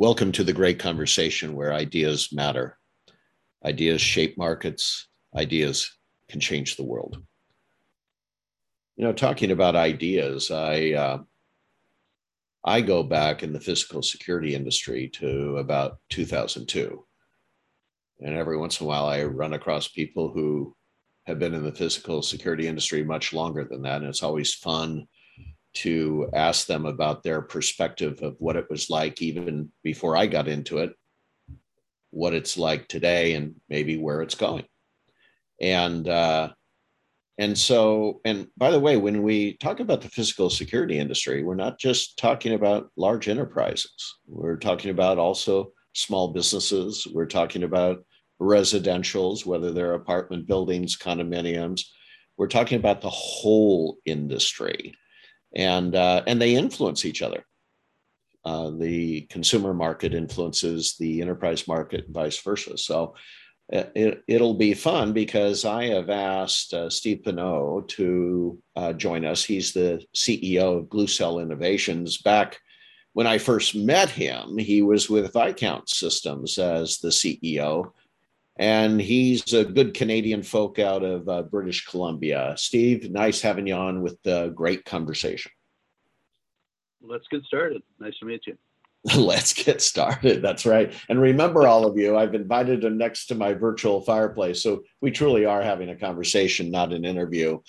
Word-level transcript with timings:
Welcome 0.00 0.30
to 0.32 0.44
the 0.44 0.52
great 0.52 0.78
conversation 0.78 1.56
where 1.56 1.72
ideas 1.72 2.28
matter. 2.32 2.78
Ideas 3.64 4.00
shape 4.00 4.38
markets, 4.38 5.08
ideas 5.36 5.90
can 6.28 6.38
change 6.38 6.76
the 6.76 6.84
world. 6.84 7.20
You 8.94 9.04
know, 9.04 9.12
talking 9.12 9.50
about 9.50 9.74
ideas, 9.74 10.52
I 10.52 10.92
uh, 10.92 11.18
I 12.64 12.80
go 12.80 13.02
back 13.02 13.42
in 13.42 13.52
the 13.52 13.58
physical 13.58 14.00
security 14.00 14.54
industry 14.54 15.08
to 15.14 15.56
about 15.56 15.98
2002. 16.10 17.04
And 18.20 18.36
every 18.36 18.56
once 18.56 18.80
in 18.80 18.86
a 18.86 18.88
while, 18.88 19.06
I 19.06 19.24
run 19.24 19.54
across 19.54 19.88
people 19.88 20.30
who 20.30 20.76
have 21.26 21.40
been 21.40 21.54
in 21.54 21.64
the 21.64 21.72
physical 21.72 22.22
security 22.22 22.68
industry 22.68 23.02
much 23.02 23.32
longer 23.32 23.64
than 23.68 23.82
that. 23.82 24.02
And 24.02 24.06
it's 24.06 24.22
always 24.22 24.54
fun 24.54 25.08
to 25.82 26.28
ask 26.34 26.66
them 26.66 26.86
about 26.86 27.22
their 27.22 27.40
perspective 27.40 28.20
of 28.22 28.36
what 28.38 28.56
it 28.56 28.66
was 28.68 28.90
like 28.90 29.22
even 29.22 29.70
before 29.84 30.16
I 30.16 30.26
got 30.26 30.48
into 30.48 30.78
it, 30.78 30.92
what 32.10 32.34
it's 32.34 32.56
like 32.58 32.88
today, 32.88 33.34
and 33.34 33.54
maybe 33.68 33.96
where 33.96 34.22
it's 34.22 34.34
going. 34.34 34.64
And 35.60 36.08
uh, 36.08 36.50
and 37.38 37.56
so, 37.56 38.20
and 38.24 38.48
by 38.56 38.72
the 38.72 38.80
way, 38.80 38.96
when 38.96 39.22
we 39.22 39.56
talk 39.58 39.78
about 39.78 40.00
the 40.00 40.08
physical 40.08 40.50
security 40.50 40.98
industry, 40.98 41.44
we're 41.44 41.54
not 41.54 41.78
just 41.78 42.18
talking 42.18 42.54
about 42.54 42.90
large 42.96 43.28
enterprises. 43.28 44.16
We're 44.26 44.56
talking 44.56 44.90
about 44.90 45.18
also 45.18 45.70
small 45.94 46.32
businesses. 46.32 47.06
We're 47.12 47.26
talking 47.26 47.62
about 47.62 48.04
residentials, 48.40 49.46
whether 49.46 49.72
they're 49.72 49.94
apartment 49.94 50.48
buildings, 50.48 50.98
condominiums. 50.98 51.82
We're 52.36 52.48
talking 52.48 52.78
about 52.78 53.00
the 53.00 53.10
whole 53.10 53.98
industry 54.04 54.94
and 55.54 55.94
uh, 55.94 56.22
and 56.26 56.40
they 56.40 56.54
influence 56.54 57.04
each 57.04 57.22
other. 57.22 57.44
Uh, 58.44 58.70
the 58.70 59.22
consumer 59.22 59.74
market 59.74 60.14
influences 60.14 60.96
the 60.98 61.20
enterprise 61.20 61.68
market, 61.68 62.06
and 62.06 62.14
vice 62.14 62.38
versa. 62.40 62.78
So 62.78 63.14
uh, 63.72 63.84
it, 63.94 64.40
will 64.40 64.54
be 64.54 64.72
fun 64.72 65.12
because 65.12 65.64
I 65.64 65.86
have 65.86 66.08
asked 66.08 66.72
uh, 66.72 66.88
Steve 66.88 67.22
Pineau 67.24 67.84
to 67.88 68.58
uh, 68.76 68.92
join 68.94 69.26
us. 69.26 69.44
He's 69.44 69.72
the 69.72 70.02
CEO 70.16 70.78
of 70.78 70.86
Gloocel 70.86 71.42
Innovations. 71.42 72.18
Back 72.18 72.58
when 73.12 73.26
I 73.26 73.36
first 73.36 73.74
met 73.74 74.08
him, 74.08 74.56
he 74.56 74.80
was 74.80 75.10
with 75.10 75.32
Viscount 75.34 75.88
Systems 75.90 76.56
as 76.56 76.98
the 76.98 77.08
CEO 77.08 77.90
and 78.58 79.00
he's 79.00 79.52
a 79.52 79.64
good 79.64 79.94
Canadian 79.94 80.42
folk 80.42 80.78
out 80.78 81.04
of 81.04 81.28
uh, 81.28 81.42
British 81.42 81.86
Columbia. 81.86 82.54
Steve, 82.56 83.10
nice 83.10 83.40
having 83.40 83.66
you 83.66 83.74
on 83.74 84.02
with 84.02 84.20
the 84.22 84.48
great 84.48 84.84
conversation. 84.84 85.52
Let's 87.00 87.28
get 87.28 87.44
started. 87.44 87.82
Nice 88.00 88.18
to 88.18 88.26
meet 88.26 88.46
you. 88.46 88.58
Let's 89.16 89.52
get 89.52 89.80
started. 89.80 90.42
That's 90.42 90.66
right. 90.66 90.92
And 91.08 91.20
remember, 91.20 91.68
all 91.68 91.86
of 91.86 91.96
you, 91.96 92.16
I've 92.16 92.34
invited 92.34 92.82
him 92.82 92.98
next 92.98 93.26
to 93.26 93.36
my 93.36 93.54
virtual 93.54 94.00
fireplace. 94.00 94.62
So 94.62 94.82
we 95.00 95.12
truly 95.12 95.44
are 95.44 95.62
having 95.62 95.90
a 95.90 95.96
conversation, 95.96 96.70
not 96.70 96.92
an 96.92 97.04
interview. 97.04 97.60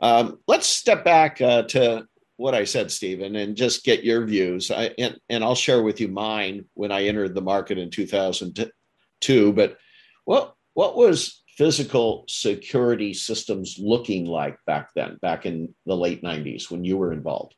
Um, 0.00 0.38
let's 0.48 0.66
step 0.66 1.04
back 1.04 1.42
uh, 1.42 1.64
to 1.64 2.06
what 2.36 2.54
I 2.54 2.64
said, 2.64 2.90
Stephen, 2.90 3.36
and 3.36 3.54
just 3.54 3.84
get 3.84 4.02
your 4.02 4.24
views. 4.24 4.70
I, 4.70 4.94
and, 4.96 5.18
and 5.28 5.44
I'll 5.44 5.54
share 5.54 5.82
with 5.82 6.00
you 6.00 6.08
mine 6.08 6.64
when 6.72 6.90
I 6.90 7.04
entered 7.04 7.34
the 7.34 7.42
market 7.42 7.76
in 7.76 7.90
2002. 7.90 9.52
But 9.52 9.76
what 10.24 10.54
what 10.74 10.96
was 10.96 11.42
physical 11.56 12.24
security 12.28 13.12
systems 13.12 13.76
looking 13.78 14.24
like 14.24 14.56
back 14.66 14.88
then, 14.94 15.18
back 15.20 15.44
in 15.44 15.74
the 15.84 15.96
late 15.96 16.22
90s 16.22 16.70
when 16.70 16.84
you 16.84 16.96
were 16.96 17.12
involved? 17.12 17.54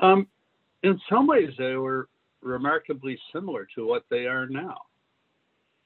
Um, 0.00 0.26
in 0.82 1.00
some 1.08 1.28
ways, 1.28 1.50
they 1.58 1.76
were 1.76 2.08
remarkably 2.40 3.16
similar 3.32 3.68
to 3.76 3.86
what 3.86 4.04
they 4.10 4.26
are 4.26 4.48
now. 4.48 4.78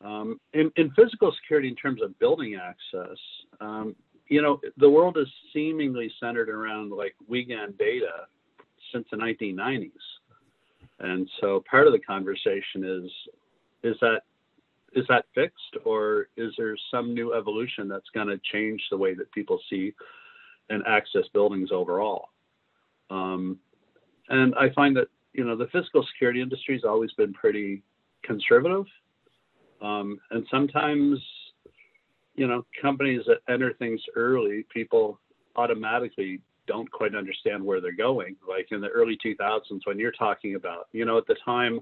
Um, 0.03 0.41
in, 0.55 0.71
in, 0.77 0.91
physical 0.93 1.35
security, 1.43 1.69
in 1.69 1.77
terms 1.77 2.01
of 2.03 2.19
building 2.19 2.55
access, 2.55 3.19
um, 3.61 3.95
you 4.29 4.43
know, 4.43 4.61
the 4.79 4.89
world 4.89 5.19
is 5.19 5.29
seemingly 5.53 6.11
centered 6.19 6.49
around 6.49 6.93
like 6.93 7.15
Wiegand 7.29 7.77
data 7.79 8.27
since 8.93 9.07
the 9.11 9.17
1990s. 9.17 9.91
And 10.99 11.29
so 11.41 11.63
part 11.71 11.87
of 11.87 11.93
the 11.93 11.99
conversation 11.99 12.85
is, 12.85 13.11
is 13.83 13.97
that 14.01 14.23
is 14.97 15.05
that 15.09 15.27
fixed 15.35 15.77
or 15.85 16.29
is 16.37 16.53
there 16.57 16.75
some 16.91 17.15
new 17.15 17.35
evolution 17.35 17.87
that's 17.87 18.09
going 18.15 18.27
to 18.27 18.41
change 18.53 18.83
the 18.91 18.97
way 18.97 19.15
that 19.15 19.31
people 19.31 19.61
see 19.71 19.93
and 20.71 20.83
access 20.87 21.25
buildings 21.33 21.71
overall? 21.71 22.31
Um, 23.11 23.59
and 24.31 24.55
I 24.57 24.71
find 24.71 24.97
that 24.97 25.09
you 25.35 25.45
know 25.45 25.55
the 25.55 25.69
physical 25.69 26.05
security 26.13 26.41
industry 26.41 26.75
has 26.75 26.85
always 26.85 27.13
been 27.13 27.33
pretty 27.35 27.83
conservative, 28.25 28.87
um, 29.81 30.19
and 30.31 30.45
sometimes 30.51 31.21
you 32.35 32.49
know 32.49 32.65
companies 32.81 33.21
that 33.27 33.39
enter 33.53 33.75
things 33.75 34.01
early, 34.17 34.65
people 34.73 35.21
automatically 35.55 36.41
don't 36.67 36.91
quite 36.91 37.15
understand 37.15 37.65
where 37.65 37.81
they're 37.81 37.93
going. 37.93 38.35
Like 38.49 38.69
in 38.73 38.81
the 38.81 38.89
early 38.89 39.17
2000s, 39.25 39.81
when 39.85 40.01
you're 40.01 40.11
talking 40.11 40.57
about, 40.57 40.89
you 40.93 41.05
know, 41.05 41.17
at 41.17 41.27
the 41.27 41.37
time 41.45 41.81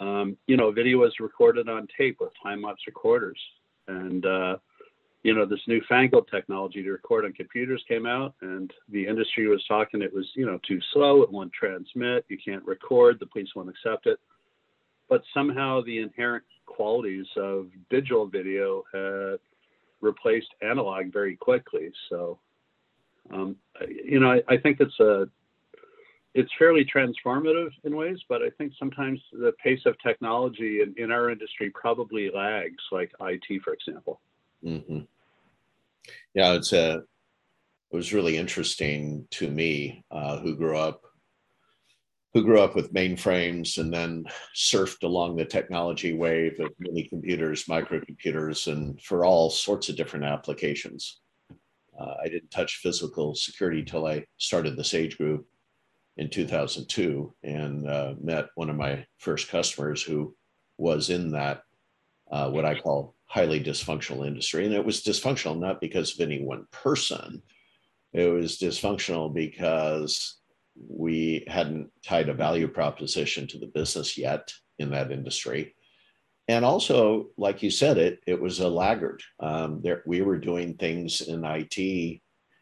um, 0.00 0.36
you 0.46 0.56
know, 0.56 0.70
video 0.70 0.98
was 0.98 1.14
recorded 1.20 1.68
on 1.68 1.86
tape 1.96 2.18
with 2.20 2.30
time 2.42 2.62
lapse 2.62 2.82
recorders. 2.86 3.38
And, 3.86 4.24
uh, 4.24 4.56
you 5.22 5.34
know, 5.34 5.46
this 5.46 5.60
newfangled 5.66 6.28
technology 6.30 6.82
to 6.82 6.90
record 6.90 7.24
on 7.24 7.32
computers 7.32 7.82
came 7.88 8.04
out, 8.06 8.34
and 8.42 8.70
the 8.90 9.06
industry 9.06 9.48
was 9.48 9.64
talking 9.66 10.02
it 10.02 10.12
was, 10.12 10.26
you 10.34 10.44
know, 10.44 10.58
too 10.66 10.80
slow. 10.92 11.22
It 11.22 11.32
won't 11.32 11.52
transmit. 11.52 12.24
You 12.28 12.38
can't 12.44 12.64
record. 12.64 13.18
The 13.20 13.26
police 13.26 13.48
won't 13.54 13.70
accept 13.70 14.06
it. 14.06 14.18
But 15.08 15.22
somehow 15.32 15.82
the 15.82 15.98
inherent 15.98 16.44
qualities 16.66 17.26
of 17.36 17.68
digital 17.90 18.26
video 18.26 18.84
had 18.92 19.38
replaced 20.00 20.48
analog 20.60 21.12
very 21.12 21.36
quickly. 21.36 21.90
So, 22.10 22.38
um, 23.32 23.56
you 23.88 24.20
know, 24.20 24.32
I, 24.32 24.42
I 24.48 24.56
think 24.58 24.78
it's 24.80 24.98
a 25.00 25.28
it's 26.34 26.50
fairly 26.58 26.84
transformative 26.84 27.70
in 27.84 27.94
ways, 27.94 28.18
but 28.28 28.42
I 28.42 28.50
think 28.58 28.72
sometimes 28.78 29.20
the 29.32 29.52
pace 29.62 29.82
of 29.86 29.94
technology 30.04 30.80
in, 30.82 30.92
in 30.96 31.12
our 31.12 31.30
industry 31.30 31.70
probably 31.70 32.28
lags, 32.34 32.82
like 32.90 33.12
IT, 33.20 33.62
for 33.62 33.72
example. 33.72 34.20
Mm-hmm. 34.64 35.00
Yeah, 36.34 36.54
it's 36.54 36.72
a. 36.72 37.02
It 37.92 37.96
was 37.96 38.12
really 38.12 38.36
interesting 38.36 39.28
to 39.30 39.48
me, 39.48 40.04
uh, 40.10 40.40
who 40.40 40.56
grew 40.56 40.76
up, 40.76 41.02
who 42.32 42.42
grew 42.42 42.60
up 42.60 42.74
with 42.74 42.92
mainframes 42.92 43.78
and 43.78 43.94
then 43.94 44.24
surfed 44.56 45.04
along 45.04 45.36
the 45.36 45.44
technology 45.44 46.12
wave 46.12 46.58
of 46.58 46.70
mini 46.80 47.04
computers, 47.04 47.66
microcomputers, 47.66 48.72
and 48.72 49.00
for 49.00 49.24
all 49.24 49.48
sorts 49.48 49.88
of 49.88 49.96
different 49.96 50.24
applications. 50.24 51.20
Uh, 51.96 52.14
I 52.24 52.28
didn't 52.28 52.50
touch 52.50 52.80
physical 52.82 53.36
security 53.36 53.84
till 53.84 54.08
I 54.08 54.24
started 54.38 54.74
the 54.76 54.82
Sage 54.82 55.16
Group 55.16 55.46
in 56.16 56.30
2002 56.30 57.34
and 57.42 57.88
uh, 57.88 58.14
met 58.20 58.46
one 58.54 58.70
of 58.70 58.76
my 58.76 59.04
first 59.18 59.48
customers 59.48 60.02
who 60.02 60.34
was 60.78 61.10
in 61.10 61.32
that 61.32 61.62
uh, 62.30 62.50
what 62.50 62.64
I 62.64 62.78
call 62.78 63.14
highly 63.26 63.62
dysfunctional 63.62 64.26
industry. 64.26 64.64
And 64.64 64.74
it 64.74 64.84
was 64.84 65.02
dysfunctional 65.02 65.58
not 65.58 65.80
because 65.80 66.14
of 66.14 66.20
any 66.20 66.42
one 66.42 66.66
person, 66.70 67.42
it 68.12 68.32
was 68.32 68.58
dysfunctional 68.58 69.34
because 69.34 70.38
we 70.88 71.44
hadn't 71.48 71.90
tied 72.04 72.28
a 72.28 72.34
value 72.34 72.68
proposition 72.68 73.46
to 73.48 73.58
the 73.58 73.66
business 73.66 74.16
yet 74.16 74.52
in 74.78 74.90
that 74.90 75.10
industry. 75.10 75.74
And 76.46 76.64
also, 76.64 77.28
like 77.36 77.62
you 77.62 77.70
said, 77.70 77.96
it 77.96 78.20
it 78.26 78.40
was 78.40 78.60
a 78.60 78.68
laggard. 78.68 79.22
Um, 79.40 79.80
there, 79.82 80.02
we 80.06 80.20
were 80.20 80.38
doing 80.38 80.74
things 80.74 81.22
in 81.22 81.44
IT, 81.44 81.78
you 81.78 82.20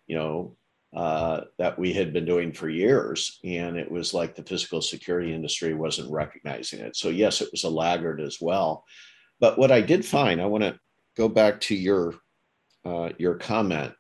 know, 0.08 0.56
uh, 0.94 1.42
that 1.58 1.78
we 1.78 1.92
had 1.92 2.12
been 2.12 2.26
doing 2.26 2.52
for 2.52 2.68
years. 2.68 3.40
And 3.44 3.76
it 3.76 3.90
was 3.90 4.12
like 4.12 4.34
the 4.34 4.42
physical 4.42 4.82
security 4.82 5.32
industry 5.34 5.74
wasn't 5.74 6.10
recognizing 6.10 6.80
it. 6.80 6.96
So, 6.96 7.08
yes, 7.08 7.40
it 7.40 7.48
was 7.50 7.64
a 7.64 7.70
laggard 7.70 8.20
as 8.20 8.38
well. 8.40 8.84
But 9.40 9.58
what 9.58 9.72
I 9.72 9.80
did 9.80 10.04
find, 10.04 10.40
I 10.40 10.46
want 10.46 10.64
to 10.64 10.78
go 11.16 11.28
back 11.28 11.60
to 11.62 11.74
your 11.74 12.14
uh, 12.84 13.10
your 13.18 13.36
comment. 13.36 13.92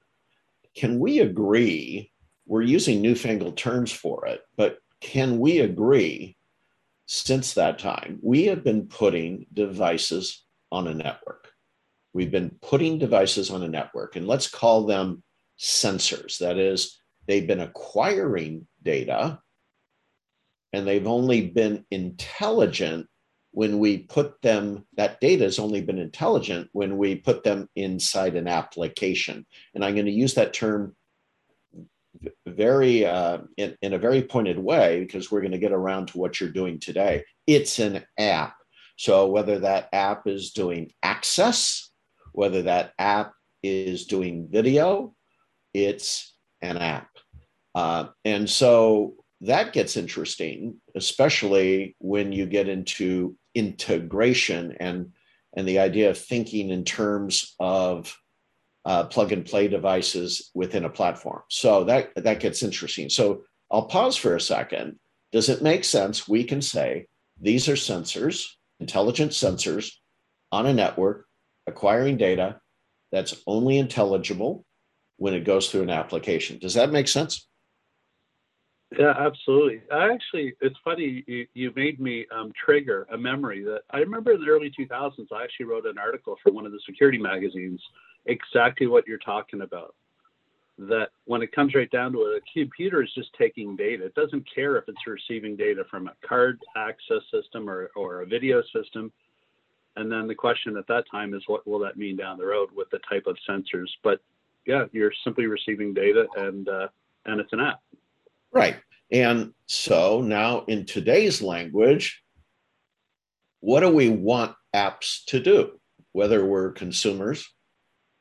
Can 0.74 0.98
we 0.98 1.20
agree? 1.20 2.10
We're 2.46 2.62
using 2.62 3.00
newfangled 3.00 3.56
terms 3.56 3.92
for 3.92 4.26
it, 4.26 4.42
but 4.56 4.78
can 5.00 5.38
we 5.38 5.60
agree? 5.60 6.36
Since 7.06 7.54
that 7.54 7.78
time, 7.78 8.18
we 8.22 8.44
have 8.46 8.64
been 8.64 8.86
putting 8.86 9.46
devices 9.52 10.44
on 10.70 10.88
a 10.88 10.94
network. 10.94 11.52
We've 12.12 12.30
been 12.30 12.56
putting 12.62 12.98
devices 12.98 13.50
on 13.50 13.62
a 13.62 13.68
network, 13.68 14.16
and 14.16 14.26
let's 14.26 14.48
call 14.48 14.86
them 14.86 15.22
sensors. 15.62 16.38
That 16.38 16.58
is, 16.58 16.98
they've 17.26 17.46
been 17.46 17.60
acquiring 17.60 18.66
data 18.82 19.40
and 20.72 20.86
they've 20.86 21.06
only 21.06 21.48
been 21.48 21.84
intelligent 21.90 23.06
when 23.52 23.78
we 23.78 23.98
put 23.98 24.40
them, 24.40 24.86
that 24.96 25.20
data 25.20 25.44
has 25.44 25.58
only 25.58 25.82
been 25.82 25.98
intelligent 25.98 26.68
when 26.72 26.96
we 26.96 27.14
put 27.14 27.44
them 27.44 27.68
inside 27.76 28.34
an 28.34 28.48
application. 28.48 29.46
And 29.74 29.84
I'm 29.84 29.94
going 29.94 30.06
to 30.06 30.12
use 30.12 30.34
that 30.34 30.54
term 30.54 30.96
very 32.46 33.04
uh, 33.04 33.38
in, 33.58 33.76
in 33.82 33.92
a 33.92 33.98
very 33.98 34.22
pointed 34.22 34.58
way 34.58 35.00
because 35.00 35.30
we're 35.30 35.40
going 35.40 35.52
to 35.52 35.58
get 35.58 35.72
around 35.72 36.06
to 36.08 36.18
what 36.18 36.40
you're 36.40 36.50
doing 36.50 36.80
today. 36.80 37.24
It's 37.46 37.78
an 37.78 38.04
app. 38.18 38.56
So 38.96 39.28
whether 39.28 39.58
that 39.60 39.90
app 39.92 40.26
is 40.26 40.52
doing 40.52 40.92
access, 41.02 41.90
whether 42.32 42.62
that 42.62 42.94
app 42.98 43.32
is 43.62 44.06
doing 44.06 44.48
video, 44.50 45.14
it's 45.74 46.34
an 46.60 46.76
app. 46.78 47.08
Uh, 47.74 48.06
and 48.24 48.48
so 48.48 49.14
that 49.40 49.72
gets 49.72 49.96
interesting, 49.96 50.76
especially 50.94 51.96
when 51.98 52.32
you 52.32 52.46
get 52.46 52.68
into 52.68 53.36
integration 53.54 54.76
and 54.80 55.12
and 55.54 55.68
the 55.68 55.78
idea 55.78 56.08
of 56.08 56.16
thinking 56.16 56.70
in 56.70 56.82
terms 56.82 57.54
of 57.60 58.16
uh, 58.86 59.04
plug 59.04 59.32
and 59.32 59.44
play 59.44 59.68
devices 59.68 60.50
within 60.54 60.84
a 60.84 60.90
platform. 60.90 61.42
So 61.48 61.84
that 61.84 62.12
that 62.16 62.40
gets 62.40 62.62
interesting. 62.62 63.08
So 63.08 63.44
I'll 63.70 63.86
pause 63.86 64.16
for 64.16 64.36
a 64.36 64.40
second. 64.40 64.98
Does 65.32 65.48
it 65.48 65.62
make 65.62 65.84
sense? 65.84 66.28
We 66.28 66.44
can 66.44 66.62
say 66.62 67.06
these 67.40 67.68
are 67.68 67.74
sensors, 67.74 68.46
intelligent 68.80 69.32
sensors 69.32 69.92
on 70.50 70.66
a 70.66 70.74
network 70.74 71.26
acquiring 71.66 72.16
data 72.16 72.60
that's 73.10 73.42
only 73.46 73.78
intelligible 73.78 74.64
when 75.22 75.34
it 75.34 75.44
goes 75.44 75.70
through 75.70 75.82
an 75.82 75.90
application. 75.90 76.58
Does 76.58 76.74
that 76.74 76.90
make 76.90 77.06
sense? 77.06 77.46
Yeah, 78.98 79.14
absolutely. 79.16 79.80
I 79.92 80.12
actually, 80.12 80.54
it's 80.60 80.74
funny 80.82 81.22
you, 81.28 81.46
you 81.54 81.72
made 81.76 82.00
me 82.00 82.26
um, 82.34 82.52
trigger 82.52 83.06
a 83.12 83.16
memory 83.16 83.62
that 83.62 83.82
I 83.92 83.98
remember 83.98 84.32
in 84.32 84.40
the 84.40 84.48
early 84.48 84.72
2000s. 84.76 85.28
I 85.32 85.44
actually 85.44 85.66
wrote 85.66 85.86
an 85.86 85.96
article 85.96 86.36
for 86.42 86.50
one 86.50 86.66
of 86.66 86.72
the 86.72 86.80
security 86.84 87.18
magazines, 87.18 87.80
exactly 88.26 88.88
what 88.88 89.06
you're 89.06 89.18
talking 89.18 89.60
about. 89.60 89.94
That 90.76 91.10
when 91.26 91.40
it 91.40 91.52
comes 91.52 91.76
right 91.76 91.90
down 91.92 92.12
to 92.14 92.22
it, 92.22 92.42
a 92.42 92.60
computer 92.60 93.00
is 93.00 93.14
just 93.14 93.30
taking 93.38 93.76
data. 93.76 94.06
It 94.06 94.16
doesn't 94.16 94.44
care 94.52 94.76
if 94.76 94.88
it's 94.88 95.06
receiving 95.06 95.54
data 95.54 95.84
from 95.88 96.08
a 96.08 96.14
card 96.26 96.60
access 96.76 97.22
system 97.32 97.70
or, 97.70 97.92
or 97.94 98.22
a 98.22 98.26
video 98.26 98.60
system. 98.74 99.12
And 99.94 100.10
then 100.10 100.26
the 100.26 100.34
question 100.34 100.76
at 100.76 100.88
that 100.88 101.04
time 101.08 101.32
is, 101.32 101.44
what 101.46 101.64
will 101.64 101.78
that 101.78 101.96
mean 101.96 102.16
down 102.16 102.38
the 102.38 102.46
road 102.46 102.70
with 102.74 102.90
the 102.90 102.98
type 103.08 103.28
of 103.28 103.36
sensors? 103.48 103.88
But 104.02 104.20
yeah, 104.66 104.84
you're 104.92 105.12
simply 105.24 105.46
receiving 105.46 105.94
data, 105.94 106.26
and 106.36 106.68
uh, 106.68 106.88
and 107.24 107.40
it's 107.40 107.52
an 107.52 107.60
app. 107.60 107.80
Right. 108.52 108.76
And 109.10 109.52
so 109.66 110.20
now 110.22 110.64
in 110.66 110.86
today's 110.86 111.42
language, 111.42 112.22
what 113.60 113.80
do 113.80 113.90
we 113.90 114.08
want 114.08 114.54
apps 114.74 115.24
to 115.26 115.40
do, 115.40 115.72
whether 116.12 116.44
we're 116.44 116.72
consumers 116.72 117.46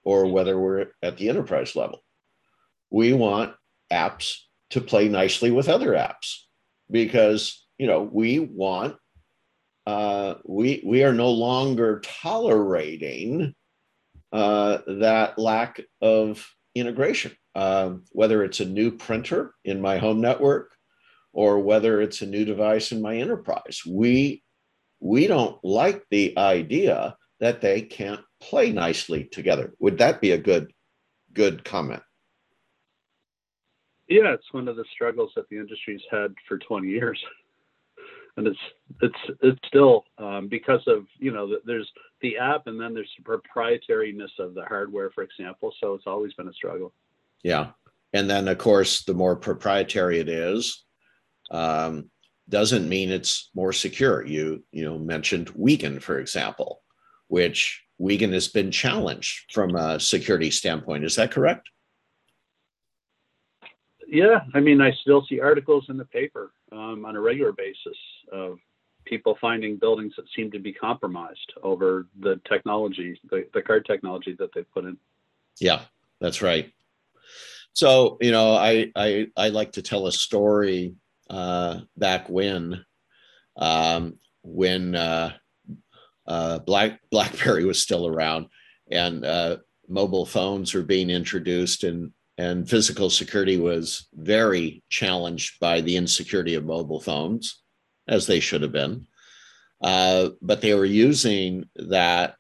or 0.04 0.28
whether 0.28 0.60
we're 0.60 0.88
at 1.02 1.18
the 1.18 1.30
enterprise 1.30 1.76
level? 1.76 2.04
We 2.90 3.14
want 3.14 3.56
apps 3.92 4.36
to 4.72 4.82
play 4.82 5.08
nicely 5.08 5.52
with 5.52 5.70
other 5.70 5.92
apps 5.92 6.36
because, 6.90 7.66
you 7.78 7.88
know, 7.88 8.02
we 8.02 8.40
want, 8.40 8.96
uh, 9.88 10.36
we, 10.46 10.84
we 10.86 11.04
are 11.04 11.14
no 11.14 11.32
longer 11.32 12.02
tolerating 12.04 13.56
uh, 14.32 14.80
that 14.88 15.38
lack 15.38 15.82
of 16.02 16.48
integration 16.76 17.32
um, 17.56 18.04
whether 18.12 18.44
it's 18.44 18.60
a 18.60 18.66
new 18.66 18.92
printer 18.92 19.54
in 19.64 19.82
my 19.82 19.98
home 19.98 20.22
network 20.22 20.72
or 21.34 21.60
whether 21.60 22.02
it's 22.02 22.22
a 22.22 22.26
new 22.26 22.46
device 22.46 22.92
in 22.92 23.02
my 23.02 23.18
enterprise. 23.18 23.82
We, 23.88 24.44
we 25.00 25.28
don't 25.28 25.64
like 25.64 26.04
the 26.10 26.38
idea 26.38 27.16
that 27.40 27.62
they 27.62 27.82
can't 27.82 28.22
play 28.42 28.72
nicely 28.72 29.26
together. 29.26 29.74
Would 29.80 29.98
that 30.00 30.22
be 30.22 30.32
a 30.32 30.38
good, 30.38 30.72
good 31.34 31.64
comment? 31.64 32.04
Yeah, 34.08 34.34
it's 34.34 34.52
one 34.52 34.68
of 34.68 34.76
the 34.76 34.86
struggles 34.94 35.32
that 35.36 35.48
the 35.50 35.58
industry's 35.58 36.02
had 36.12 36.34
for 36.48 36.58
20 36.58 36.88
years. 36.88 37.22
And 38.42 38.48
it's 38.48 38.60
it's 39.04 39.38
it's 39.44 39.68
still 39.68 40.04
um, 40.18 40.48
because 40.48 40.82
of 40.88 41.06
you 41.20 41.32
know 41.32 41.58
there's 41.64 41.88
the 42.22 42.40
app 42.40 42.66
and 42.66 42.82
then 42.82 42.96
there's 42.96 43.12
the 43.16 43.24
proprietariness 43.24 44.40
of 44.40 44.56
the 44.56 44.66
hardware, 44.66 45.12
for 45.12 45.24
example. 45.24 45.72
So 45.80 45.94
it's 45.94 46.08
always 46.08 46.34
been 46.34 46.48
a 46.48 46.54
struggle. 46.54 46.92
Yeah. 47.44 47.72
And 48.14 48.28
then, 48.28 48.48
of 48.48 48.58
course, 48.58 49.04
the 49.04 49.14
more 49.14 49.36
proprietary 49.36 50.20
it 50.20 50.28
is, 50.28 50.86
um, 51.52 52.10
doesn't 52.50 52.90
mean 52.90 53.12
it's 53.12 53.52
more 53.54 53.74
secure. 53.74 54.26
You 54.26 54.64
you 54.72 54.86
know 54.86 54.98
mentioned 54.98 55.52
Wiegand, 55.52 56.04
for 56.04 56.18
example, 56.18 56.82
which 57.28 57.84
Wiegand 58.00 58.34
has 58.34 58.48
been 58.48 58.72
challenged 58.72 59.54
from 59.54 59.76
a 59.76 60.00
security 60.00 60.50
standpoint. 60.50 61.04
Is 61.04 61.16
that 61.18 61.30
correct? 61.30 61.70
Yeah, 64.12 64.42
I 64.54 64.60
mean, 64.60 64.82
I 64.82 64.92
still 64.92 65.26
see 65.30 65.40
articles 65.40 65.86
in 65.88 65.96
the 65.96 66.04
paper 66.04 66.52
um, 66.74 67.06
on 67.06 67.16
a 67.16 67.22
regular 67.22 67.54
basis 67.54 67.98
of 68.30 68.60
people 69.06 69.38
finding 69.40 69.78
buildings 69.78 70.14
that 70.18 70.26
seem 70.36 70.52
to 70.52 70.60
be 70.60 70.74
compromised 70.74 71.54
over 71.64 72.08
the 72.20 72.42
technology, 72.46 73.18
the, 73.30 73.48
the 73.54 73.62
card 73.62 73.86
technology 73.86 74.36
that 74.38 74.50
they 74.54 74.64
put 74.64 74.84
in. 74.84 74.98
Yeah, 75.62 75.84
that's 76.20 76.42
right. 76.42 76.74
So 77.72 78.18
you 78.20 78.32
know, 78.32 78.54
I 78.54 78.92
I 78.98 79.28
I 79.38 79.48
like 79.48 79.72
to 79.74 79.82
tell 79.82 80.08
a 80.08 80.12
story 80.12 80.96
uh, 81.30 81.80
back 81.96 82.30
when 82.30 82.84
um, 83.56 84.16
when 84.44 84.94
uh, 84.94 85.32
uh, 86.28 86.60
Black 86.60 87.00
BlackBerry 87.12 87.64
was 87.64 87.82
still 87.82 88.06
around 88.08 88.48
and 88.92 89.24
uh, 89.24 89.58
mobile 89.88 90.26
phones 90.26 90.74
were 90.74 90.84
being 90.84 91.10
introduced 91.10 91.86
and 91.86 92.12
and 92.42 92.68
physical 92.68 93.12
security 93.12 93.58
was 93.58 94.08
very 94.16 94.82
challenged 94.90 95.60
by 95.60 95.80
the 95.80 95.96
insecurity 95.96 96.56
of 96.56 96.66
mobile 96.66 97.00
phones, 97.00 97.62
as 98.08 98.26
they 98.26 98.40
should 98.40 98.64
have 98.64 98.72
been. 98.72 99.06
Uh, 99.80 100.30
but 100.42 100.60
they 100.60 100.74
were 100.74 100.86
using 100.86 101.70
that 101.76 102.36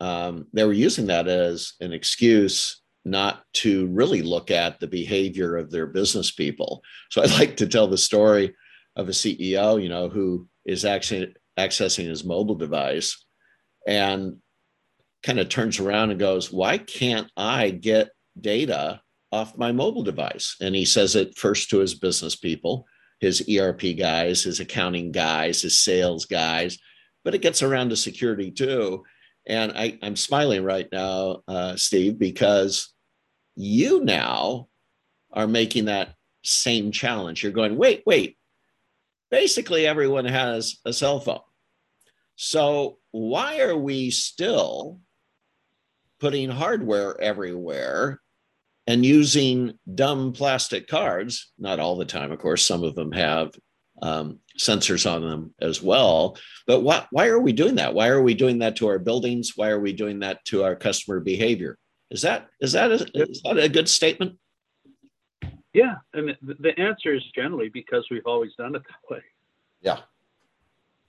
um, 0.00 0.48
they 0.52 0.64
were 0.64 0.72
using 0.72 1.06
that 1.06 1.28
as 1.28 1.74
an 1.80 1.92
excuse 1.92 2.82
not 3.04 3.44
to 3.54 3.86
really 3.86 4.20
look 4.20 4.50
at 4.50 4.80
the 4.80 4.88
behavior 4.88 5.56
of 5.56 5.70
their 5.70 5.86
business 5.86 6.32
people. 6.32 6.82
So 7.10 7.22
I 7.22 7.26
like 7.38 7.56
to 7.58 7.68
tell 7.68 7.86
the 7.86 7.96
story 7.96 8.52
of 8.96 9.08
a 9.08 9.12
CEO, 9.12 9.80
you 9.80 9.88
know, 9.88 10.08
who 10.08 10.48
is 10.64 10.84
actually 10.84 11.34
accessing 11.56 12.08
his 12.08 12.24
mobile 12.24 12.56
device 12.56 13.24
and 13.86 14.38
kind 15.22 15.38
of 15.38 15.48
turns 15.48 15.78
around 15.78 16.10
and 16.10 16.18
goes, 16.18 16.52
Why 16.52 16.78
can't 16.78 17.30
I 17.36 17.70
get 17.70 18.10
data 18.38 19.02
off 19.36 19.58
my 19.58 19.72
mobile 19.72 20.02
device? 20.02 20.56
And 20.60 20.74
he 20.74 20.84
says 20.84 21.14
it 21.14 21.36
first 21.38 21.70
to 21.70 21.78
his 21.78 21.94
business 21.94 22.34
people, 22.34 22.86
his 23.20 23.46
ERP 23.48 23.96
guys, 23.96 24.42
his 24.42 24.60
accounting 24.60 25.12
guys, 25.12 25.62
his 25.62 25.78
sales 25.78 26.24
guys, 26.24 26.78
but 27.24 27.34
it 27.34 27.42
gets 27.42 27.62
around 27.62 27.90
to 27.90 27.96
security 27.96 28.50
too. 28.50 29.04
And 29.46 29.72
I, 29.72 29.98
am 30.02 30.16
smiling 30.16 30.64
right 30.64 30.88
now, 30.90 31.42
uh, 31.46 31.76
Steve, 31.76 32.18
because 32.18 32.92
you 33.54 34.04
now 34.04 34.68
are 35.32 35.46
making 35.46 35.84
that 35.84 36.14
same 36.42 36.90
challenge. 36.90 37.42
You're 37.42 37.52
going, 37.52 37.76
wait, 37.76 38.02
wait. 38.06 38.38
Basically, 39.30 39.86
everyone 39.86 40.24
has 40.24 40.76
a 40.84 40.92
cell 40.92 41.20
phone. 41.20 41.40
So, 42.36 42.98
why 43.10 43.60
are 43.60 43.76
we 43.76 44.10
still 44.10 45.00
putting 46.20 46.50
hardware 46.50 47.20
everywhere 47.20 48.20
and 48.86 49.04
using 49.04 49.78
dumb 49.94 50.32
plastic 50.32 50.86
cards? 50.86 51.52
Not 51.58 51.80
all 51.80 51.96
the 51.96 52.04
time, 52.04 52.32
of 52.32 52.38
course, 52.38 52.64
some 52.64 52.84
of 52.84 52.94
them 52.94 53.12
have 53.12 53.52
um, 54.02 54.40
sensors 54.58 55.10
on 55.10 55.22
them 55.22 55.54
as 55.60 55.82
well. 55.82 56.36
But 56.66 56.80
why, 56.80 57.06
why 57.10 57.28
are 57.28 57.40
we 57.40 57.52
doing 57.52 57.76
that? 57.76 57.94
Why 57.94 58.08
are 58.08 58.22
we 58.22 58.34
doing 58.34 58.58
that 58.58 58.76
to 58.76 58.88
our 58.88 58.98
buildings? 58.98 59.52
Why 59.56 59.70
are 59.70 59.80
we 59.80 59.92
doing 59.92 60.20
that 60.20 60.44
to 60.46 60.64
our 60.64 60.76
customer 60.76 61.20
behavior? 61.20 61.78
Is 62.10 62.22
that 62.22 62.48
is 62.60 62.72
that 62.72 62.92
a, 62.92 62.94
is 63.14 63.42
that 63.42 63.58
a 63.58 63.68
good 63.68 63.88
statement? 63.88 64.38
Yeah, 65.72 65.96
and 66.14 66.36
the 66.40 66.78
answer 66.78 67.14
is 67.14 67.22
generally 67.34 67.68
because 67.68 68.06
we've 68.10 68.26
always 68.26 68.52
done 68.56 68.74
it 68.76 68.82
that 68.82 69.14
way. 69.14 69.22
Yeah. 69.80 69.98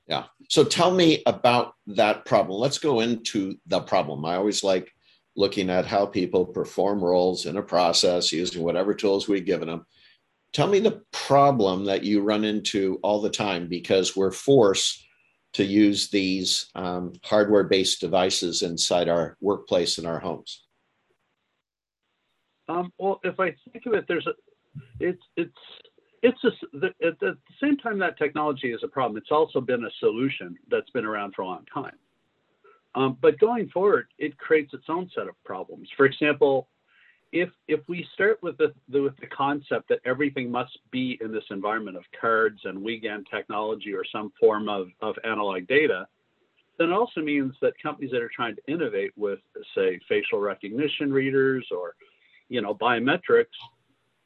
Yeah. 0.08 0.26
So 0.50 0.64
tell 0.64 0.92
me 0.92 1.22
about 1.26 1.76
that 1.88 2.26
problem. 2.26 2.60
Let's 2.60 2.78
go 2.78 3.02
into 3.02 3.58
the 3.68 3.82
problem. 3.82 4.26
I 4.26 4.36
always 4.36 4.64
like 4.64 4.92
looking 5.38 5.70
at 5.70 5.86
how 5.86 6.06
people 6.06 6.46
perform 6.46 7.02
roles 7.02 7.46
in 7.46 7.56
a 7.58 7.62
process 7.62 8.32
using 8.34 8.64
whatever 8.64 8.94
tools 8.94 9.28
we've 9.28 9.46
given 9.46 9.68
them. 9.68 9.86
Tell 10.52 10.68
me 10.68 10.80
the 10.80 11.04
problem 11.12 11.86
that 11.86 12.04
you 12.04 12.22
run 12.22 12.44
into 12.44 13.00
all 13.04 13.22
the 13.22 13.30
time 13.30 13.68
because 13.68 14.16
we're 14.16 14.32
forced 14.32 15.06
to 15.54 15.64
use 15.64 16.10
these 16.10 16.70
um, 16.76 17.14
hardware 17.24 17.64
based 17.64 18.02
devices 18.02 18.64
inside 18.64 19.08
our 19.08 19.38
workplace 19.40 19.98
and 19.98 20.08
our 20.08 20.20
homes. 20.20 20.64
Um, 22.68 22.92
well, 22.98 23.20
if 23.24 23.40
I 23.40 23.56
think 23.72 23.86
of 23.86 23.94
it, 23.94 24.06
there's 24.08 24.28
a, 24.28 24.34
it's 25.00 25.22
it's 25.38 25.58
it's 26.24 26.44
a, 26.44 26.50
the, 26.74 26.88
at 27.06 27.20
the 27.20 27.38
same 27.62 27.78
time 27.78 28.00
that 28.00 28.18
technology 28.18 28.72
is 28.72 28.82
a 28.84 28.88
problem. 28.88 29.18
It's 29.18 29.32
also 29.32 29.62
been 29.62 29.86
a 29.86 29.92
solution 30.00 30.56
that's 30.70 30.90
been 30.90 31.06
around 31.06 31.34
for 31.36 31.44
a 31.44 31.46
long 31.46 31.66
time. 31.74 31.96
Um, 32.98 33.16
but 33.22 33.38
going 33.38 33.70
forward, 33.70 34.08
it 34.18 34.36
creates 34.40 34.74
its 34.74 34.86
own 34.90 35.10
set 35.14 35.28
of 35.28 35.36
problems. 35.46 35.88
For 35.96 36.08
example, 36.08 36.68
if 37.32 37.50
if 37.68 37.82
we 37.88 38.08
start 38.16 38.42
with 38.42 38.58
the, 38.58 38.74
the, 38.90 39.04
with 39.04 39.16
the 39.18 39.28
concept 39.28 39.88
that 39.90 40.00
everything 40.04 40.50
must 40.50 40.80
be 40.90 41.20
in 41.22 41.32
this 41.32 41.44
environment 41.52 41.96
of 41.96 42.04
cards 42.20 42.60
and 42.64 42.82
Wiegand 42.82 43.28
technology 43.30 43.94
or 43.94 44.04
some 44.12 44.32
form 44.40 44.68
of, 44.68 44.88
of 45.02 45.14
analog 45.24 45.68
data, 45.68 46.08
then 46.80 46.90
it 46.90 46.94
also 46.94 47.22
means 47.22 47.54
that 47.62 47.74
companies 47.82 48.10
that 48.12 48.22
are 48.24 48.32
trying 48.36 48.56
to 48.56 48.62
innovate 48.68 49.12
with, 49.16 49.40
say, 49.76 50.00
facial 50.10 50.40
recognition 50.40 51.14
readers 51.14 51.68
or, 51.70 51.94
you 52.50 52.62
know, 52.62 52.74
biometrics, 52.74 53.46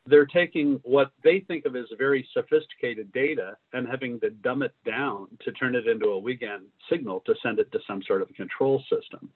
they're 0.05 0.25
taking 0.25 0.79
what 0.83 1.11
they 1.23 1.41
think 1.41 1.65
of 1.65 1.75
as 1.75 1.85
very 1.97 2.27
sophisticated 2.33 3.11
data 3.13 3.55
and 3.73 3.87
having 3.87 4.19
to 4.21 4.31
dumb 4.31 4.63
it 4.63 4.73
down 4.85 5.27
to 5.43 5.51
turn 5.51 5.75
it 5.75 5.87
into 5.87 6.09
a 6.09 6.19
Wiegand 6.19 6.63
signal 6.89 7.21
to 7.25 7.35
send 7.43 7.59
it 7.59 7.71
to 7.71 7.79
some 7.87 8.01
sort 8.07 8.21
of 8.21 8.33
control 8.33 8.83
system. 8.89 9.29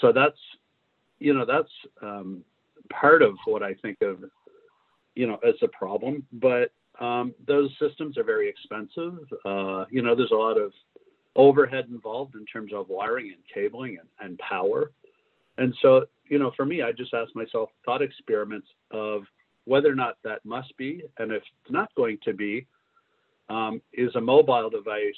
So 0.00 0.12
that's, 0.12 0.38
you 1.18 1.34
know, 1.34 1.44
that's 1.44 1.70
um, 2.02 2.42
part 2.90 3.22
of 3.22 3.34
what 3.44 3.62
I 3.62 3.74
think 3.74 3.98
of, 4.02 4.24
you 5.14 5.26
know, 5.26 5.38
as 5.46 5.54
a 5.62 5.68
problem. 5.68 6.26
But 6.32 6.72
um, 6.98 7.34
those 7.46 7.70
systems 7.78 8.16
are 8.16 8.24
very 8.24 8.48
expensive. 8.48 9.18
Uh, 9.44 9.84
you 9.90 10.02
know, 10.02 10.14
there's 10.14 10.30
a 10.32 10.36
lot 10.36 10.58
of 10.58 10.72
overhead 11.34 11.86
involved 11.90 12.34
in 12.34 12.46
terms 12.46 12.72
of 12.72 12.88
wiring 12.88 13.26
and 13.26 13.42
cabling 13.52 13.98
and, 13.98 14.08
and 14.20 14.38
power. 14.38 14.90
And 15.58 15.74
so, 15.82 16.06
you 16.28 16.38
know, 16.38 16.52
for 16.56 16.64
me, 16.64 16.82
I 16.82 16.92
just 16.92 17.12
ask 17.14 17.34
myself 17.34 17.70
thought 17.84 18.02
experiments 18.02 18.68
of 18.90 19.22
whether 19.66 19.90
or 19.90 19.94
not 19.94 20.16
that 20.24 20.44
must 20.44 20.74
be, 20.78 21.02
and 21.18 21.30
if 21.30 21.42
it's 21.42 21.70
not 21.70 21.94
going 21.94 22.18
to 22.24 22.32
be, 22.32 22.66
um, 23.48 23.82
is 23.92 24.14
a 24.14 24.20
mobile 24.20 24.70
device 24.70 25.14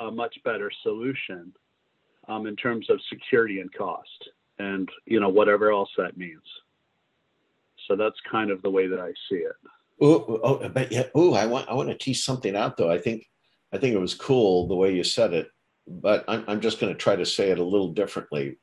a 0.00 0.10
much 0.10 0.34
better 0.44 0.70
solution 0.82 1.52
um, 2.28 2.46
in 2.46 2.56
terms 2.56 2.88
of 2.90 2.98
security 3.08 3.60
and 3.60 3.72
cost, 3.72 4.30
and 4.58 4.88
you 5.06 5.20
know 5.20 5.28
whatever 5.28 5.70
else 5.70 5.90
that 5.96 6.16
means. 6.16 6.42
So 7.86 7.96
that's 7.96 8.16
kind 8.30 8.50
of 8.50 8.62
the 8.62 8.70
way 8.70 8.86
that 8.86 8.98
I 8.98 9.12
see 9.28 9.36
it. 9.36 9.52
Oh, 10.00 10.40
oh 10.42 10.68
but 10.68 10.90
yeah. 10.90 11.04
Oh, 11.14 11.34
I 11.34 11.46
want 11.46 11.68
I 11.68 11.74
want 11.74 11.90
to 11.90 11.96
tease 11.96 12.24
something 12.24 12.56
out 12.56 12.76
though. 12.76 12.90
I 12.90 12.98
think 12.98 13.28
I 13.72 13.78
think 13.78 13.94
it 13.94 14.00
was 14.00 14.14
cool 14.14 14.66
the 14.66 14.74
way 14.74 14.94
you 14.94 15.04
said 15.04 15.34
it, 15.34 15.48
but 15.86 16.24
I'm 16.28 16.44
I'm 16.48 16.60
just 16.60 16.80
going 16.80 16.92
to 16.92 16.98
try 16.98 17.16
to 17.16 17.26
say 17.26 17.50
it 17.50 17.58
a 17.58 17.64
little 17.64 17.92
differently. 17.92 18.58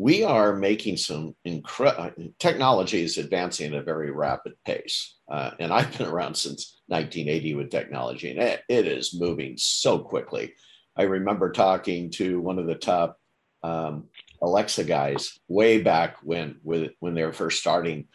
We 0.00 0.24
are 0.24 0.56
making 0.56 0.96
some 0.96 1.36
incredible 1.44 2.32
technology 2.38 3.02
is 3.02 3.18
advancing 3.18 3.74
at 3.74 3.80
a 3.80 3.82
very 3.82 4.10
rapid 4.10 4.54
pace, 4.64 5.16
uh, 5.30 5.50
and 5.60 5.70
I've 5.70 5.98
been 5.98 6.06
around 6.06 6.36
since 6.36 6.80
1980 6.86 7.54
with 7.56 7.70
technology, 7.70 8.30
and 8.30 8.38
it, 8.38 8.62
it 8.66 8.86
is 8.86 9.20
moving 9.20 9.58
so 9.58 9.98
quickly. 9.98 10.54
I 10.96 11.02
remember 11.02 11.52
talking 11.52 12.10
to 12.12 12.40
one 12.40 12.58
of 12.58 12.64
the 12.64 12.76
top 12.76 13.20
um, 13.62 14.04
Alexa 14.40 14.84
guys 14.84 15.38
way 15.48 15.82
back 15.82 16.16
when 16.22 16.56
when 16.62 17.14
they 17.14 17.22
were 17.22 17.34
first 17.34 17.60
starting, 17.60 18.08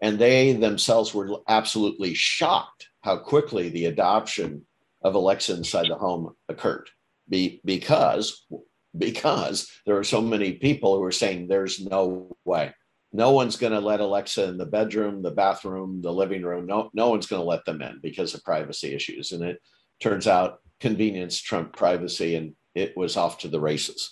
and 0.00 0.20
they 0.20 0.52
themselves 0.52 1.12
were 1.12 1.38
absolutely 1.48 2.14
shocked 2.14 2.90
how 3.00 3.16
quickly 3.16 3.70
the 3.70 3.86
adoption 3.86 4.64
of 5.02 5.16
Alexa 5.16 5.54
inside 5.54 5.88
the 5.88 5.96
home 5.96 6.36
occurred. 6.48 6.90
Be, 7.28 7.60
because 7.64 8.46
because 8.96 9.70
there 9.86 9.96
are 9.96 10.04
so 10.04 10.20
many 10.20 10.52
people 10.52 10.96
who 10.96 11.02
are 11.04 11.12
saying 11.12 11.46
there's 11.46 11.80
no 11.80 12.36
way. 12.44 12.74
No 13.12 13.30
one's 13.30 13.56
going 13.56 13.72
to 13.72 13.80
let 13.80 14.00
Alexa 14.00 14.44
in 14.44 14.58
the 14.58 14.66
bedroom, 14.66 15.22
the 15.22 15.30
bathroom, 15.30 16.02
the 16.02 16.12
living 16.12 16.42
room. 16.42 16.66
No, 16.66 16.90
no 16.94 17.10
one's 17.10 17.26
going 17.26 17.40
to 17.40 17.46
let 17.46 17.64
them 17.64 17.80
in 17.80 18.00
because 18.02 18.34
of 18.34 18.42
privacy 18.42 18.94
issues. 18.94 19.32
And 19.32 19.44
it 19.44 19.60
turns 20.00 20.26
out 20.26 20.58
convenience 20.80 21.40
trumped 21.40 21.76
privacy, 21.76 22.34
and 22.34 22.54
it 22.74 22.96
was 22.96 23.16
off 23.16 23.38
to 23.38 23.48
the 23.48 23.60
races. 23.60 24.10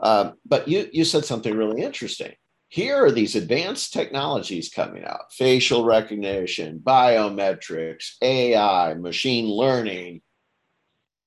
Um, 0.00 0.34
but 0.44 0.68
you, 0.68 0.88
you 0.92 1.04
said 1.04 1.24
something 1.24 1.56
really 1.56 1.82
interesting. 1.82 2.34
Here 2.68 2.96
are 3.04 3.12
these 3.12 3.36
advanced 3.36 3.92
technologies 3.92 4.68
coming 4.68 5.04
out 5.04 5.32
facial 5.32 5.84
recognition, 5.84 6.80
biometrics, 6.80 8.16
AI, 8.20 8.94
machine 8.94 9.46
learning. 9.48 10.22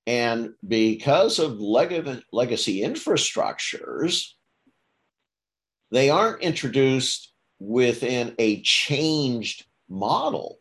And 0.08 0.54
because 0.66 1.38
of 1.38 1.60
leg- 1.60 2.22
legacy 2.32 2.80
infrastructures, 2.80 4.28
they 5.90 6.08
aren't 6.08 6.40
introduced 6.40 7.30
within 7.58 8.34
a 8.38 8.62
changed 8.62 9.66
model. 9.86 10.60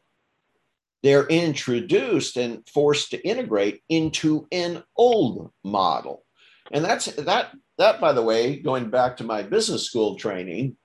They're 1.02 1.28
introduced 1.28 2.36
and 2.36 2.68
forced 2.68 3.12
to 3.12 3.26
integrate 3.26 3.84
into 3.88 4.48
an 4.52 4.84
old 4.98 5.50
model. 5.64 6.26
And 6.74 6.84
that's 6.84 7.06
that 7.06 7.52
that, 7.78 8.02
by 8.02 8.12
the 8.12 8.24
way, 8.24 8.58
going 8.58 8.90
back 8.90 9.16
to 9.18 9.24
my 9.24 9.44
business 9.44 9.86
school 9.86 10.18
training, 10.18 10.76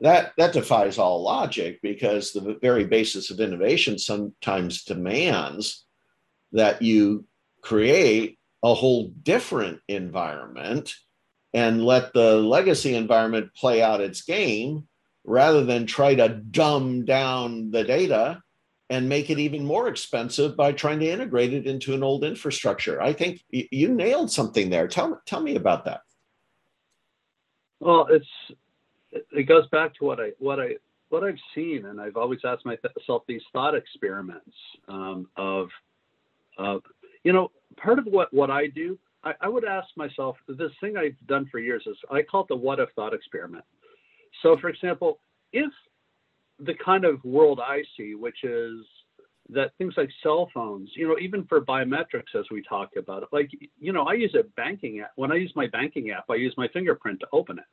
that 0.00 0.34
that 0.36 0.52
defies 0.52 0.98
all 0.98 1.22
logic 1.22 1.80
because 1.82 2.32
the 2.32 2.58
very 2.60 2.84
basis 2.84 3.30
of 3.30 3.40
innovation 3.40 3.98
sometimes 3.98 4.84
demands 4.84 5.86
that 6.52 6.82
you 6.82 7.24
create 7.62 8.38
a 8.62 8.74
whole 8.74 9.08
different 9.22 9.80
environment 9.88 10.94
and 11.52 11.84
let 11.84 12.12
the 12.12 12.36
legacy 12.36 12.94
environment 12.94 13.50
play 13.54 13.82
out 13.82 14.00
its 14.00 14.22
game 14.22 14.86
rather 15.24 15.64
than 15.64 15.86
try 15.86 16.14
to 16.14 16.28
dumb 16.28 17.04
down 17.04 17.70
the 17.70 17.84
data 17.84 18.40
and 18.88 19.08
make 19.08 19.30
it 19.30 19.38
even 19.38 19.64
more 19.64 19.88
expensive 19.88 20.56
by 20.56 20.72
trying 20.72 20.98
to 20.98 21.08
integrate 21.08 21.52
it 21.52 21.66
into 21.66 21.94
an 21.94 22.02
old 22.02 22.24
infrastructure. 22.24 23.00
I 23.00 23.12
think 23.12 23.40
you 23.50 23.88
nailed 23.88 24.30
something 24.30 24.68
there. 24.70 24.88
Tell, 24.88 25.20
tell 25.26 25.40
me 25.40 25.54
about 25.54 25.84
that. 25.84 26.00
Well, 27.78 28.08
it's 28.10 28.26
it 29.32 29.44
goes 29.44 29.66
back 29.68 29.94
to 29.94 30.04
what 30.04 30.20
I 30.20 30.32
what 30.38 30.60
I 30.60 30.76
what 31.08 31.24
I've 31.24 31.38
seen, 31.54 31.86
and 31.86 32.00
I've 32.00 32.16
always 32.16 32.40
asked 32.44 32.66
myself 32.66 33.22
these 33.26 33.42
thought 33.52 33.74
experiments 33.74 34.54
um, 34.86 35.28
of 35.36 35.68
of 36.58 36.82
you 37.24 37.32
know 37.32 37.50
part 37.76 37.98
of 37.98 38.06
what 38.06 38.32
what 38.32 38.50
I 38.50 38.66
do. 38.66 38.98
I, 39.22 39.34
I 39.42 39.48
would 39.48 39.64
ask 39.64 39.88
myself 39.96 40.36
this 40.48 40.72
thing 40.80 40.96
I've 40.96 41.16
done 41.26 41.46
for 41.50 41.58
years 41.58 41.82
is 41.86 41.96
I 42.10 42.22
call 42.22 42.42
it 42.42 42.48
the 42.48 42.56
what 42.56 42.80
if 42.80 42.88
thought 42.96 43.12
experiment. 43.12 43.64
So, 44.42 44.56
for 44.58 44.68
example, 44.68 45.20
if 45.52 45.70
the 46.58 46.74
kind 46.82 47.04
of 47.04 47.22
world 47.24 47.60
I 47.62 47.82
see, 47.96 48.14
which 48.14 48.44
is 48.44 48.78
that 49.50 49.72
things 49.78 49.94
like 49.96 50.08
cell 50.22 50.48
phones, 50.54 50.90
you 50.94 51.08
know, 51.08 51.18
even 51.18 51.44
for 51.44 51.60
biometrics, 51.60 52.38
as 52.38 52.44
we 52.50 52.62
talk 52.62 52.90
about 52.96 53.22
it, 53.22 53.28
like, 53.32 53.50
you 53.78 53.92
know, 53.92 54.04
I 54.04 54.14
use 54.14 54.34
a 54.38 54.44
banking 54.56 55.00
app. 55.00 55.12
When 55.16 55.32
I 55.32 55.36
use 55.36 55.52
my 55.56 55.66
banking 55.66 56.10
app, 56.10 56.24
I 56.30 56.36
use 56.36 56.54
my 56.56 56.68
fingerprint 56.68 57.20
to 57.20 57.26
open 57.32 57.58
it. 57.58 57.64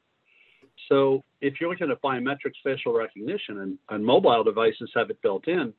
So 0.90 1.24
if 1.42 1.60
you're 1.60 1.70
looking 1.70 1.92
at 1.92 2.02
biometrics, 2.02 2.56
facial 2.64 2.94
recognition, 2.94 3.60
and, 3.60 3.78
and 3.90 4.06
mobile 4.06 4.44
devices 4.44 4.90
have 4.96 5.10
it 5.10 5.22
built 5.22 5.48
in, 5.48 5.74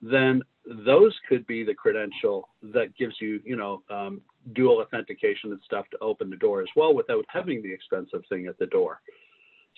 then 0.00 0.42
those 0.66 1.14
could 1.28 1.46
be 1.46 1.64
the 1.64 1.74
credential 1.74 2.48
that 2.62 2.96
gives 2.96 3.14
you, 3.20 3.40
you 3.44 3.56
know, 3.56 3.82
um, 3.90 4.20
dual 4.54 4.80
authentication 4.80 5.50
and 5.50 5.60
stuff 5.64 5.86
to 5.90 5.98
open 6.00 6.30
the 6.30 6.36
door 6.36 6.62
as 6.62 6.68
well 6.76 6.94
without 6.94 7.24
having 7.28 7.62
the 7.62 7.72
expensive 7.72 8.22
thing 8.28 8.46
at 8.46 8.58
the 8.58 8.66
door. 8.66 9.00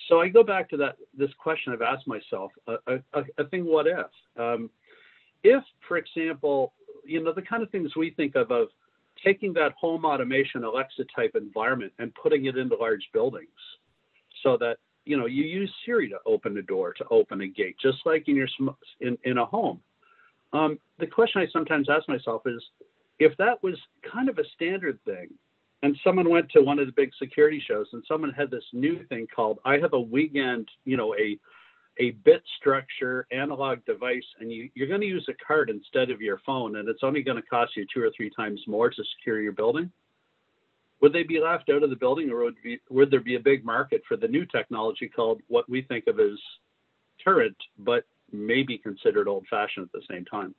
So 0.08 0.20
I 0.20 0.28
go 0.28 0.42
back 0.42 0.68
to 0.70 0.76
that 0.78 0.96
this 1.16 1.30
question 1.38 1.72
I've 1.72 1.82
asked 1.82 2.06
myself: 2.06 2.50
a, 2.66 2.96
a, 3.14 3.24
a 3.38 3.44
thing, 3.48 3.64
what 3.64 3.86
if? 3.86 4.06
Um, 4.38 4.70
if, 5.42 5.62
for 5.86 5.96
example, 5.96 6.72
you 7.04 7.22
know, 7.22 7.32
the 7.32 7.42
kind 7.42 7.62
of 7.62 7.70
things 7.70 7.94
we 7.96 8.10
think 8.10 8.34
of 8.34 8.50
of 8.50 8.68
taking 9.24 9.52
that 9.54 9.72
home 9.80 10.04
automation 10.04 10.64
Alexa 10.64 11.04
type 11.14 11.32
environment 11.34 11.92
and 11.98 12.12
putting 12.14 12.46
it 12.46 12.56
into 12.56 12.76
large 12.76 13.08
buildings 13.12 13.48
so 14.42 14.56
that 14.58 14.78
you 15.04 15.16
know 15.16 15.26
you 15.26 15.44
use 15.44 15.72
Siri 15.84 16.08
to 16.08 16.18
open 16.26 16.56
a 16.58 16.62
door 16.62 16.92
to 16.94 17.04
open 17.10 17.40
a 17.42 17.46
gate 17.46 17.76
just 17.80 17.98
like 18.04 18.28
in 18.28 18.36
your 18.36 18.48
in, 19.00 19.16
in 19.24 19.38
a 19.38 19.46
home 19.46 19.80
um, 20.54 20.78
the 20.98 21.06
question 21.06 21.42
I 21.42 21.46
sometimes 21.52 21.88
ask 21.90 22.08
myself 22.08 22.42
is 22.46 22.62
if 23.18 23.36
that 23.36 23.62
was 23.62 23.74
kind 24.10 24.28
of 24.28 24.38
a 24.38 24.44
standard 24.54 24.98
thing 25.04 25.28
and 25.82 25.96
someone 26.02 26.30
went 26.30 26.50
to 26.52 26.62
one 26.62 26.78
of 26.78 26.86
the 26.86 26.92
big 26.92 27.10
security 27.18 27.62
shows 27.66 27.86
and 27.92 28.02
someone 28.08 28.32
had 28.32 28.50
this 28.50 28.64
new 28.72 29.04
thing 29.08 29.26
called 29.34 29.58
I 29.64 29.78
have 29.78 29.92
a 29.92 30.00
Wiegand 30.00 30.68
you 30.84 30.96
know 30.96 31.14
a 31.16 31.38
a 31.98 32.10
bit 32.24 32.42
structure 32.58 33.26
analog 33.30 33.84
device 33.84 34.24
and 34.40 34.50
you, 34.50 34.68
you're 34.74 34.88
going 34.88 35.00
to 35.00 35.06
use 35.06 35.26
a 35.28 35.44
card 35.46 35.70
instead 35.70 36.10
of 36.10 36.20
your 36.20 36.40
phone 36.44 36.76
and 36.76 36.88
it's 36.88 37.02
only 37.02 37.22
going 37.22 37.40
to 37.40 37.48
cost 37.48 37.76
you 37.76 37.86
two 37.92 38.02
or 38.02 38.10
three 38.16 38.30
times 38.30 38.60
more 38.66 38.90
to 38.90 39.02
secure 39.16 39.40
your 39.40 39.52
building 39.52 39.90
would 41.00 41.12
they 41.12 41.22
be 41.22 41.40
left 41.40 41.68
out 41.70 41.82
of 41.82 41.90
the 41.90 41.96
building 41.96 42.30
or 42.30 42.44
would, 42.44 42.56
be, 42.62 42.80
would 42.88 43.10
there 43.10 43.20
be 43.20 43.34
a 43.34 43.40
big 43.40 43.64
market 43.64 44.02
for 44.08 44.16
the 44.16 44.26
new 44.26 44.46
technology 44.46 45.08
called 45.08 45.40
what 45.48 45.68
we 45.68 45.82
think 45.82 46.06
of 46.06 46.18
as 46.18 46.38
current 47.22 47.56
but 47.78 48.04
may 48.34 48.62
be 48.62 48.78
considered 48.78 49.28
old 49.28 49.46
fashioned 49.48 49.86
at 49.86 49.92
the 49.92 50.06
same 50.10 50.24
time 50.24 50.54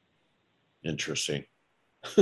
interesting 0.84 1.44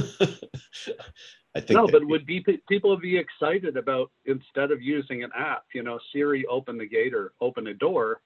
I 1.55 1.60
think 1.60 1.77
no, 1.77 1.88
but 1.88 2.05
would 2.05 2.25
be 2.25 2.43
people 2.67 2.89
would 2.89 3.01
be 3.01 3.17
excited 3.17 3.77
about 3.77 4.12
instead 4.25 4.72
of 4.72 4.81
using 4.81 5.24
an 5.24 5.29
app, 5.38 5.65
you 5.74 5.83
know, 5.83 6.00
Siri 6.12 6.45
open 6.48 6.77
the 6.77 6.88
gate 6.88 7.13
or 7.13 7.33
open 7.41 7.67
a 7.67 7.74
door, 7.74 8.22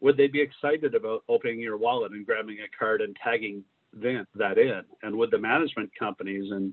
would 0.00 0.16
they 0.16 0.28
be 0.28 0.40
excited 0.40 0.94
about 0.94 1.24
opening 1.28 1.58
your 1.58 1.76
wallet 1.76 2.12
and 2.12 2.24
grabbing 2.24 2.58
a 2.60 2.78
card 2.78 3.00
and 3.00 3.16
tagging 3.22 3.64
then 3.92 4.24
that 4.36 4.58
in? 4.58 4.82
And 5.02 5.16
would 5.16 5.32
the 5.32 5.38
management 5.38 5.90
companies 5.98 6.52
and 6.52 6.72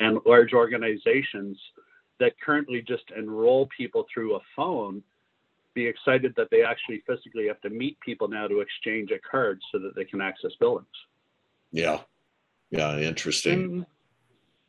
and 0.00 0.18
large 0.26 0.52
organizations 0.52 1.58
that 2.20 2.38
currently 2.44 2.82
just 2.86 3.04
enroll 3.16 3.68
people 3.76 4.06
through 4.12 4.36
a 4.36 4.40
phone 4.54 5.02
be 5.78 5.86
excited 5.86 6.34
that 6.36 6.48
they 6.50 6.62
actually 6.64 7.02
physically 7.06 7.46
have 7.46 7.60
to 7.60 7.70
meet 7.70 7.98
people 8.00 8.26
now 8.26 8.48
to 8.48 8.60
exchange 8.60 9.10
a 9.12 9.18
card 9.30 9.60
so 9.70 9.78
that 9.78 9.94
they 9.94 10.04
can 10.04 10.20
access 10.20 10.50
buildings. 10.58 10.86
Yeah. 11.70 12.00
Yeah. 12.70 12.98
Interesting. 12.98 13.86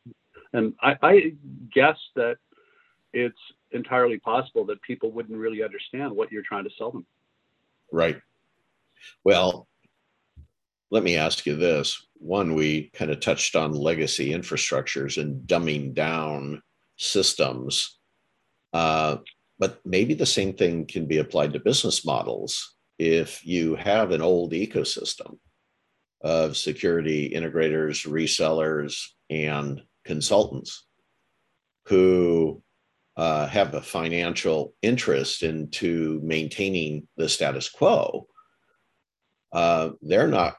And, 0.04 0.14
and 0.52 0.74
I, 0.80 0.92
I 1.02 1.32
guess 1.74 1.96
that 2.14 2.36
it's 3.12 3.38
entirely 3.72 4.18
possible 4.18 4.64
that 4.66 4.80
people 4.82 5.10
wouldn't 5.10 5.36
really 5.36 5.62
understand 5.64 6.12
what 6.12 6.30
you're 6.30 6.48
trying 6.50 6.64
to 6.64 6.70
sell 6.78 6.92
them. 6.92 7.06
Right. 7.90 8.20
Well, 9.24 9.66
let 10.90 11.02
me 11.02 11.16
ask 11.16 11.44
you 11.46 11.56
this. 11.56 12.06
One, 12.18 12.54
we 12.54 12.90
kind 12.92 13.10
of 13.10 13.18
touched 13.18 13.56
on 13.56 13.72
legacy 13.72 14.30
infrastructures 14.30 15.20
and 15.20 15.46
dumbing 15.46 15.94
down 15.94 16.62
systems. 16.96 17.98
Uh, 18.72 19.16
but 19.60 19.78
maybe 19.84 20.14
the 20.14 20.26
same 20.26 20.54
thing 20.54 20.86
can 20.86 21.06
be 21.06 21.18
applied 21.18 21.52
to 21.52 21.60
business 21.60 22.04
models. 22.04 22.76
If 22.98 23.46
you 23.46 23.76
have 23.76 24.10
an 24.10 24.22
old 24.22 24.52
ecosystem 24.52 25.38
of 26.22 26.56
security 26.56 27.30
integrators, 27.30 28.06
resellers, 28.06 29.06
and 29.28 29.82
consultants 30.04 30.86
who 31.86 32.62
uh, 33.16 33.46
have 33.48 33.74
a 33.74 33.82
financial 33.82 34.74
interest 34.80 35.42
into 35.42 36.20
maintaining 36.24 37.06
the 37.18 37.28
status 37.28 37.68
quo, 37.68 38.26
uh, 39.52 39.90
they're 40.00 40.28
not 40.28 40.56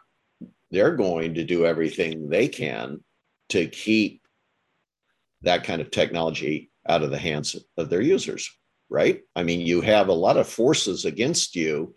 they're 0.70 0.96
going 0.96 1.34
to 1.34 1.44
do 1.44 1.66
everything 1.66 2.30
they 2.30 2.48
can 2.48 3.04
to 3.50 3.68
keep 3.68 4.22
that 5.42 5.64
kind 5.64 5.82
of 5.82 5.92
technology 5.92 6.72
out 6.88 7.04
of 7.04 7.12
the 7.12 7.18
hands 7.18 7.58
of 7.78 7.90
their 7.90 8.02
users, 8.02 8.50
right? 8.92 9.22
I 9.36 9.44
mean, 9.44 9.62
you 9.62 9.82
have 9.82 10.10
a 10.10 10.14
lot 10.14 10.38
of 10.38 10.48
forces 10.48 11.06
against 11.06 11.56
you 11.56 11.96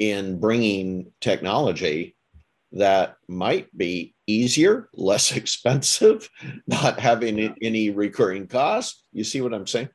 in 0.00 0.40
bringing 0.40 1.12
technology 1.20 2.16
that 2.72 3.16
might 3.28 3.76
be 3.76 4.14
easier, 4.26 4.88
less 4.94 5.36
expensive, 5.36 6.28
not 6.66 6.98
having 6.98 7.54
any 7.62 7.90
recurring 7.90 8.48
costs. 8.48 9.04
You 9.12 9.22
see 9.22 9.40
what 9.40 9.54
I'm 9.54 9.66
saying? 9.66 9.90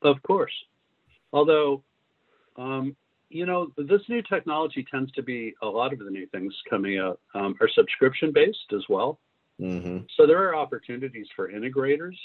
Of 0.00 0.20
course. 0.22 0.52
Although 1.32 1.84
um, 2.56 2.96
you 3.32 3.46
know, 3.46 3.72
this 3.76 4.02
new 4.08 4.22
technology 4.22 4.84
tends 4.90 5.10
to 5.12 5.22
be 5.22 5.54
a 5.62 5.66
lot 5.66 5.92
of 5.92 5.98
the 5.98 6.10
new 6.10 6.26
things 6.26 6.54
coming 6.68 6.98
out 6.98 7.18
um, 7.34 7.56
are 7.60 7.68
subscription 7.68 8.30
based 8.32 8.72
as 8.74 8.82
well. 8.88 9.18
Mm-hmm. 9.60 10.04
So 10.16 10.26
there 10.26 10.46
are 10.48 10.54
opportunities 10.54 11.26
for 11.34 11.50
integrators 11.50 12.16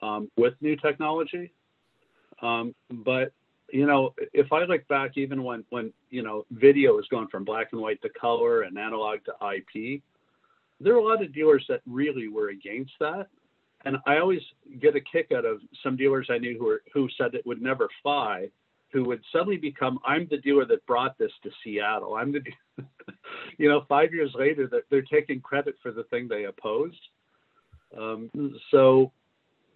um, 0.00 0.30
with 0.36 0.54
new 0.60 0.76
technology. 0.76 1.52
Um, 2.42 2.74
but 2.90 3.32
you 3.70 3.86
know, 3.86 4.14
if 4.32 4.52
I 4.52 4.64
look 4.64 4.86
back, 4.88 5.12
even 5.16 5.42
when 5.44 5.64
when 5.70 5.92
you 6.10 6.22
know 6.22 6.46
video 6.50 6.98
is 6.98 7.06
going 7.08 7.28
from 7.28 7.44
black 7.44 7.68
and 7.72 7.80
white 7.80 8.00
to 8.02 8.08
color 8.08 8.62
and 8.62 8.78
analog 8.78 9.18
to 9.24 9.32
IP, 9.56 10.02
there 10.80 10.94
are 10.94 10.98
a 10.98 11.04
lot 11.04 11.22
of 11.22 11.34
dealers 11.34 11.64
that 11.68 11.82
really 11.86 12.28
were 12.28 12.48
against 12.48 12.92
that. 13.00 13.28
And 13.84 13.96
I 14.06 14.18
always 14.18 14.40
get 14.80 14.96
a 14.96 15.00
kick 15.00 15.30
out 15.36 15.44
of 15.44 15.60
some 15.82 15.96
dealers 15.96 16.28
I 16.30 16.38
knew 16.38 16.58
who 16.58 16.64
were, 16.64 16.82
who 16.92 17.08
said 17.16 17.34
it 17.34 17.46
would 17.46 17.62
never 17.62 17.88
fly 18.02 18.48
who 18.92 19.04
would 19.04 19.22
suddenly 19.32 19.56
become 19.56 19.98
i'm 20.04 20.26
the 20.30 20.38
dealer 20.38 20.64
that 20.64 20.84
brought 20.86 21.16
this 21.18 21.32
to 21.42 21.50
seattle 21.62 22.14
i'm 22.16 22.32
the 22.32 22.40
you 23.58 23.68
know 23.68 23.84
five 23.88 24.12
years 24.12 24.32
later 24.34 24.66
that 24.66 24.82
they're 24.90 25.02
taking 25.02 25.40
credit 25.40 25.76
for 25.82 25.92
the 25.92 26.04
thing 26.04 26.28
they 26.28 26.44
opposed 26.44 27.00
um, 27.96 28.30
so 28.70 29.10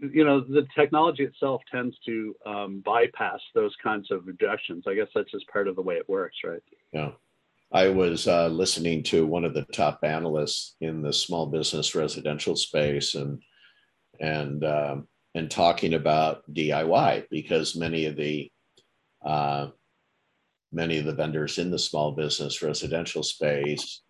you 0.02 0.24
know 0.24 0.40
the 0.40 0.66
technology 0.74 1.24
itself 1.24 1.62
tends 1.70 1.96
to 2.06 2.34
um, 2.44 2.82
bypass 2.84 3.40
those 3.54 3.74
kinds 3.82 4.10
of 4.10 4.28
objections. 4.28 4.84
I 4.86 4.94
guess 4.94 5.08
that's 5.14 5.30
just 5.30 5.48
part 5.48 5.68
of 5.68 5.76
the 5.76 5.82
way 5.82 5.94
it 5.94 6.08
works 6.08 6.36
right? 6.44 6.62
Yeah. 6.92 7.12
I 7.74 7.88
was 7.88 8.28
uh, 8.28 8.48
listening 8.48 9.02
to 9.04 9.26
one 9.26 9.46
of 9.46 9.54
the 9.54 9.64
top 9.72 10.00
analysts 10.02 10.76
in 10.82 11.00
the 11.00 11.12
small 11.12 11.46
business 11.46 11.94
residential 11.94 12.54
space 12.54 13.14
and 13.14 13.40
and 14.20 14.64
um, 14.64 15.08
and 15.34 15.50
talking 15.50 15.94
about 15.94 16.42
diy 16.52 17.24
because 17.30 17.74
many 17.74 18.04
of 18.06 18.16
the 18.16 18.50
uh, 19.24 19.68
many 20.72 20.98
of 20.98 21.04
the 21.04 21.14
vendors 21.14 21.58
in 21.58 21.70
the 21.70 21.78
small 21.78 22.12
business 22.12 22.62
residential 22.62 23.22
space 23.22 24.02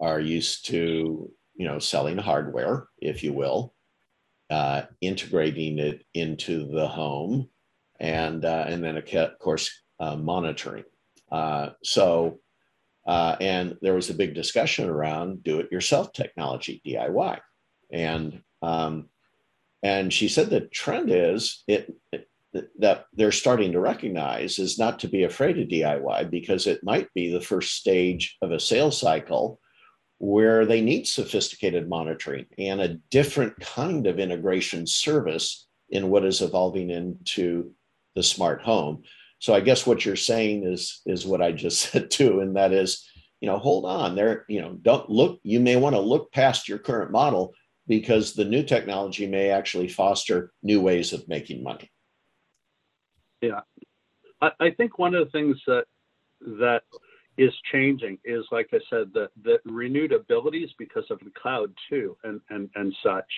are 0.00 0.20
used 0.20 0.66
to, 0.66 1.30
you 1.54 1.66
know, 1.66 1.78
selling 1.78 2.18
hardware, 2.18 2.88
if 2.98 3.22
you 3.22 3.32
will, 3.32 3.74
uh, 4.52 4.84
integrating 5.00 5.78
it 5.78 6.04
into 6.12 6.68
the 6.70 6.86
home, 6.86 7.48
and 7.98 8.44
uh, 8.44 8.64
and 8.68 8.84
then 8.84 8.98
of 8.98 9.38
course 9.38 9.70
uh, 9.98 10.14
monitoring. 10.14 10.84
Uh, 11.30 11.70
so, 11.82 12.38
uh, 13.06 13.34
and 13.40 13.78
there 13.80 13.94
was 13.94 14.10
a 14.10 14.14
big 14.14 14.34
discussion 14.34 14.90
around 14.90 15.42
do-it-yourself 15.42 16.12
technology 16.12 16.82
DIY, 16.86 17.38
and 17.90 18.42
um, 18.60 19.08
and 19.82 20.12
she 20.12 20.28
said 20.28 20.50
the 20.50 20.60
trend 20.60 21.10
is 21.10 21.64
it, 21.66 21.90
it 22.12 22.28
that 22.78 23.06
they're 23.14 23.32
starting 23.32 23.72
to 23.72 23.80
recognize 23.80 24.58
is 24.58 24.78
not 24.78 24.98
to 24.98 25.08
be 25.08 25.22
afraid 25.24 25.58
of 25.58 25.68
DIY 25.68 26.30
because 26.30 26.66
it 26.66 26.84
might 26.84 27.08
be 27.14 27.32
the 27.32 27.40
first 27.40 27.76
stage 27.76 28.36
of 28.42 28.52
a 28.52 28.60
sales 28.60 29.00
cycle 29.00 29.58
where 30.22 30.64
they 30.64 30.80
need 30.80 31.04
sophisticated 31.04 31.88
monitoring 31.88 32.46
and 32.56 32.80
a 32.80 32.94
different 33.10 33.58
kind 33.58 34.06
of 34.06 34.20
integration 34.20 34.86
service 34.86 35.66
in 35.90 36.10
what 36.10 36.24
is 36.24 36.42
evolving 36.42 36.90
into 36.90 37.74
the 38.14 38.22
smart 38.22 38.62
home. 38.62 39.02
So 39.40 39.52
I 39.52 39.58
guess 39.58 39.84
what 39.84 40.04
you're 40.04 40.14
saying 40.14 40.62
is 40.62 41.00
is 41.06 41.26
what 41.26 41.42
I 41.42 41.50
just 41.50 41.80
said 41.90 42.12
too, 42.12 42.38
and 42.38 42.54
that 42.54 42.72
is, 42.72 43.04
you 43.40 43.48
know, 43.48 43.58
hold 43.58 43.84
on 43.84 44.14
there, 44.14 44.44
you 44.48 44.60
know, 44.60 44.74
don't 44.80 45.10
look, 45.10 45.40
you 45.42 45.58
may 45.58 45.74
want 45.74 45.96
to 45.96 46.00
look 46.00 46.30
past 46.30 46.68
your 46.68 46.78
current 46.78 47.10
model 47.10 47.52
because 47.88 48.32
the 48.32 48.44
new 48.44 48.62
technology 48.62 49.26
may 49.26 49.50
actually 49.50 49.88
foster 49.88 50.52
new 50.62 50.80
ways 50.80 51.12
of 51.12 51.26
making 51.26 51.64
money. 51.64 51.90
Yeah, 53.40 53.62
I, 54.40 54.52
I 54.60 54.70
think 54.70 55.00
one 55.00 55.16
of 55.16 55.24
the 55.24 55.32
things 55.32 55.60
that 55.66 55.86
that 56.60 56.84
is 57.38 57.52
changing 57.70 58.18
is, 58.24 58.44
like 58.50 58.68
I 58.72 58.80
said, 58.90 59.12
the 59.14 59.30
the 59.42 59.58
renewed 59.64 60.12
abilities 60.12 60.70
because 60.78 61.04
of 61.10 61.18
the 61.20 61.30
cloud 61.30 61.72
too, 61.88 62.16
and 62.24 62.40
and 62.50 62.68
and 62.74 62.94
such, 63.02 63.30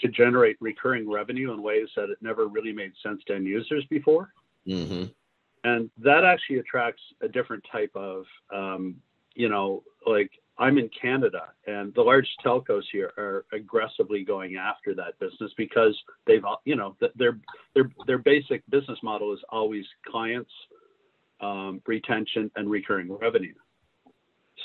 to 0.00 0.08
generate 0.08 0.56
recurring 0.60 1.08
revenue 1.08 1.52
in 1.52 1.62
ways 1.62 1.88
that 1.96 2.10
it 2.10 2.18
never 2.20 2.46
really 2.46 2.72
made 2.72 2.92
sense 3.02 3.22
to 3.26 3.34
end 3.34 3.46
users 3.46 3.84
before. 3.88 4.32
Mm-hmm. 4.66 5.04
And 5.64 5.90
that 5.98 6.24
actually 6.24 6.58
attracts 6.58 7.02
a 7.20 7.28
different 7.28 7.64
type 7.70 7.90
of, 7.94 8.24
um, 8.54 8.96
you 9.34 9.48
know, 9.48 9.82
like 10.06 10.30
I'm 10.56 10.78
in 10.78 10.88
Canada, 11.00 11.48
and 11.66 11.94
the 11.94 12.02
large 12.02 12.28
telcos 12.44 12.82
here 12.90 13.12
are 13.16 13.44
aggressively 13.52 14.24
going 14.24 14.56
after 14.56 14.94
that 14.94 15.18
business 15.20 15.52
because 15.56 15.96
they've, 16.26 16.44
you 16.64 16.74
know, 16.74 16.96
their 17.16 17.38
their 17.74 17.90
their 18.06 18.18
basic 18.18 18.62
business 18.68 18.98
model 19.02 19.32
is 19.32 19.40
always 19.50 19.84
clients, 20.06 20.50
um, 21.40 21.80
retention, 21.86 22.50
and 22.56 22.70
recurring 22.70 23.12
revenue. 23.12 23.54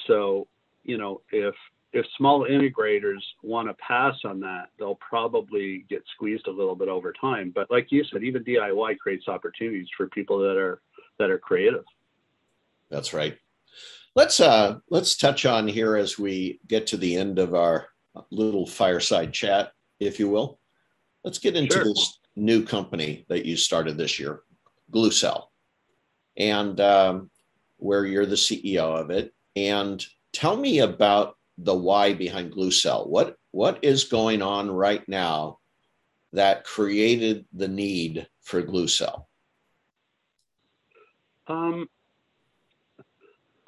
So, 0.07 0.47
you 0.83 0.97
know, 0.97 1.21
if 1.31 1.55
if 1.93 2.05
small 2.17 2.45
integrators 2.47 3.21
want 3.43 3.67
to 3.67 3.75
pass 3.75 4.15
on 4.25 4.39
that, 4.39 4.69
they'll 4.79 4.95
probably 4.95 5.85
get 5.89 6.03
squeezed 6.15 6.47
a 6.47 6.51
little 6.51 6.75
bit 6.75 6.87
over 6.87 7.13
time. 7.13 7.51
But 7.53 7.69
like 7.69 7.91
you 7.91 8.03
said, 8.03 8.23
even 8.23 8.43
DIY 8.43 8.97
creates 8.97 9.27
opportunities 9.27 9.87
for 9.95 10.07
people 10.07 10.39
that 10.39 10.57
are 10.57 10.81
that 11.19 11.29
are 11.29 11.37
creative. 11.37 11.83
That's 12.89 13.13
right. 13.13 13.37
Let's 14.15 14.39
uh, 14.39 14.79
let's 14.89 15.15
touch 15.15 15.45
on 15.45 15.67
here 15.67 15.95
as 15.95 16.19
we 16.19 16.59
get 16.67 16.87
to 16.87 16.97
the 16.97 17.15
end 17.15 17.39
of 17.39 17.53
our 17.53 17.87
little 18.31 18.65
fireside 18.65 19.33
chat, 19.33 19.73
if 19.99 20.19
you 20.19 20.29
will. 20.29 20.59
Let's 21.23 21.39
get 21.39 21.55
into 21.55 21.75
sure. 21.75 21.83
this 21.85 22.19
new 22.35 22.63
company 22.63 23.25
that 23.29 23.45
you 23.45 23.55
started 23.55 23.97
this 23.97 24.19
year, 24.19 24.41
Gloocel, 24.91 25.45
and 26.37 26.79
um, 26.79 27.29
where 27.77 28.05
you're 28.05 28.25
the 28.25 28.35
CEO 28.35 28.99
of 28.99 29.09
it. 29.09 29.33
And 29.55 30.03
tell 30.31 30.57
me 30.57 30.79
about 30.79 31.37
the 31.57 31.75
why 31.75 32.13
behind 32.13 32.53
Gloocel. 32.53 33.07
What 33.07 33.37
what 33.51 33.83
is 33.83 34.05
going 34.05 34.41
on 34.41 34.71
right 34.71 35.07
now 35.07 35.59
that 36.31 36.63
created 36.63 37.45
the 37.53 37.67
need 37.67 38.27
for 38.41 38.63
Gloocel? 38.63 39.25
Um, 41.47 41.87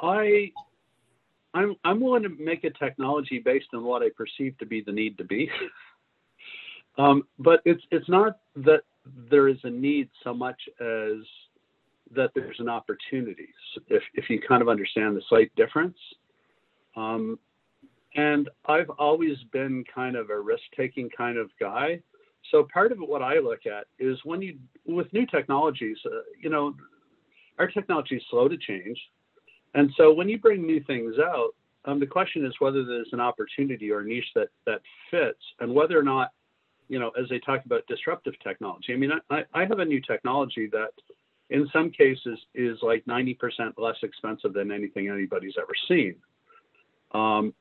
I 0.02 0.52
I'm 1.54 1.76
I'm 1.84 2.00
willing 2.00 2.24
to 2.24 2.30
make 2.30 2.64
a 2.64 2.72
technology 2.72 3.40
based 3.40 3.68
on 3.74 3.84
what 3.84 4.02
I 4.02 4.10
perceive 4.10 4.58
to 4.58 4.66
be 4.66 4.82
the 4.82 4.92
need 4.92 5.18
to 5.20 5.24
be. 5.24 5.50
um, 6.98 7.24
but 7.38 7.62
it's 7.66 7.84
it's 7.92 8.10
not 8.10 8.40
that 8.56 8.82
there 9.30 9.48
is 9.48 9.60
a 9.64 9.70
need 9.70 10.10
so 10.24 10.34
much 10.34 10.60
as 10.82 11.18
that 12.14 12.32
there's 12.36 12.60
an 12.60 12.70
opportunity. 12.70 13.50
If 13.88 14.04
if 14.14 14.30
you 14.30 14.40
kind 14.40 14.62
of 14.62 14.70
understand 14.70 15.16
the 15.16 15.22
slight 15.30 15.52
difference. 15.56 15.98
Um, 16.96 17.40
and 18.16 18.50
I've 18.66 18.90
always 18.92 19.38
been 19.52 19.84
kind 19.94 20.16
of 20.16 20.30
a 20.30 20.40
risk 20.40 20.64
taking 20.78 21.10
kind 21.10 21.38
of 21.38 21.50
guy. 21.60 22.00
so 22.52 22.68
part 22.74 22.92
of 22.92 23.00
what 23.00 23.22
I 23.22 23.40
look 23.40 23.66
at 23.66 23.88
is 24.00 24.18
when 24.24 24.42
you 24.42 24.58
with 24.86 25.12
new 25.14 25.26
technologies, 25.26 25.98
uh, 26.06 26.20
you 26.42 26.50
know, 26.50 26.76
our 27.60 27.68
technology 27.68 28.16
is 28.16 28.24
slow 28.30 28.48
to 28.48 28.58
change, 28.58 29.00
and 29.74 29.92
so 29.98 30.14
when 30.14 30.30
you 30.30 30.38
bring 30.40 30.66
new 30.66 30.82
things 30.84 31.16
out, 31.20 31.50
um, 31.86 32.00
the 32.00 32.08
question 32.08 32.46
is 32.46 32.54
whether 32.60 32.86
there's 32.86 33.10
an 33.12 33.20
opportunity 33.20 33.92
or 33.92 34.04
niche 34.04 34.32
that 34.36 34.50
that 34.66 34.82
fits, 35.12 35.40
and 35.60 35.74
whether 35.74 36.00
or 36.00 36.04
not, 36.04 36.32
you 36.88 37.00
know, 37.00 37.12
as 37.20 37.28
they 37.30 37.40
talk 37.40 37.66
about 37.66 37.86
disruptive 37.88 38.34
technology. 38.44 38.94
I 38.94 38.98
mean, 38.98 39.12
I, 39.30 39.44
I 39.54 39.66
have 39.66 39.80
a 39.80 39.86
new 39.86 40.02
technology 40.02 40.68
that, 40.72 40.92
in 41.50 41.68
some 41.72 41.92
cases, 41.92 42.40
is 42.54 42.78
like 42.82 43.06
90% 43.06 43.38
less 43.78 43.98
expensive 44.04 44.54
than 44.54 44.72
anything 44.72 45.10
anybody's 45.10 45.56
ever 45.58 45.74
seen. 45.88 46.16
Um, 47.12 47.54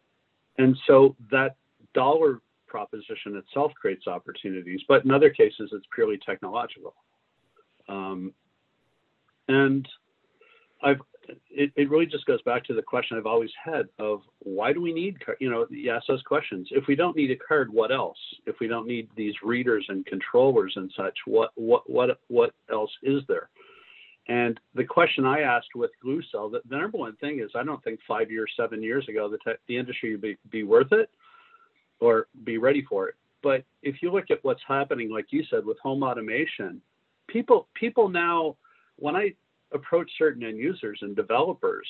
and 0.58 0.76
so 0.86 1.16
that 1.30 1.56
dollar 1.92 2.40
proposition 2.66 3.36
itself 3.36 3.72
creates 3.80 4.06
opportunities, 4.06 4.80
but 4.88 5.04
in 5.04 5.10
other 5.10 5.30
cases, 5.30 5.70
it's 5.72 5.86
purely 5.94 6.18
technological. 6.18 6.94
Um, 7.88 8.32
and 9.48 9.86
I've 10.82 11.00
it, 11.50 11.72
it 11.76 11.90
really 11.90 12.06
just 12.06 12.26
goes 12.26 12.42
back 12.42 12.64
to 12.64 12.74
the 12.74 12.82
question 12.82 13.16
I've 13.16 13.26
always 13.26 13.50
had 13.62 13.88
of 13.98 14.22
why 14.40 14.72
do 14.72 14.80
we 14.80 14.92
need, 14.92 15.16
you 15.40 15.50
know, 15.50 15.66
you 15.70 15.90
ask 15.90 16.06
those 16.06 16.22
questions. 16.22 16.68
If 16.70 16.86
we 16.86 16.96
don't 16.96 17.16
need 17.16 17.30
a 17.30 17.36
card, 17.36 17.72
what 17.72 17.92
else? 17.92 18.18
If 18.46 18.56
we 18.60 18.66
don't 18.66 18.86
need 18.86 19.08
these 19.16 19.34
readers 19.42 19.86
and 19.88 20.04
controllers 20.06 20.74
and 20.76 20.92
such, 20.96 21.14
what, 21.26 21.50
what, 21.54 21.88
what, 21.88 22.18
what 22.28 22.52
else 22.70 22.90
is 23.02 23.22
there? 23.28 23.48
And 24.28 24.58
the 24.74 24.84
question 24.84 25.26
I 25.26 25.40
asked 25.40 25.74
with 25.74 25.90
Gloocel, 26.02 26.50
the, 26.50 26.60
the 26.68 26.78
number 26.78 26.96
one 26.96 27.16
thing 27.16 27.40
is 27.40 27.50
I 27.54 27.62
don't 27.62 27.82
think 27.84 28.00
five 28.08 28.30
years, 28.30 28.50
seven 28.56 28.82
years 28.82 29.06
ago, 29.08 29.28
the, 29.28 29.56
the 29.68 29.76
industry 29.76 30.12
would 30.12 30.22
be, 30.22 30.38
be 30.50 30.62
worth 30.62 30.92
it 30.92 31.10
or 32.00 32.28
be 32.44 32.56
ready 32.56 32.84
for 32.88 33.08
it. 33.08 33.16
But 33.42 33.64
if 33.82 33.96
you 34.00 34.10
look 34.10 34.30
at 34.30 34.42
what's 34.42 34.62
happening, 34.66 35.10
like 35.10 35.26
you 35.30 35.44
said, 35.50 35.66
with 35.66 35.78
home 35.78 36.02
automation, 36.02 36.80
people 37.28 37.68
people 37.74 38.08
now, 38.08 38.56
when 38.96 39.14
I 39.14 39.34
approach 39.72 40.10
certain 40.16 40.42
end 40.42 40.56
users 40.56 40.98
and 41.02 41.14
developers, 41.14 41.86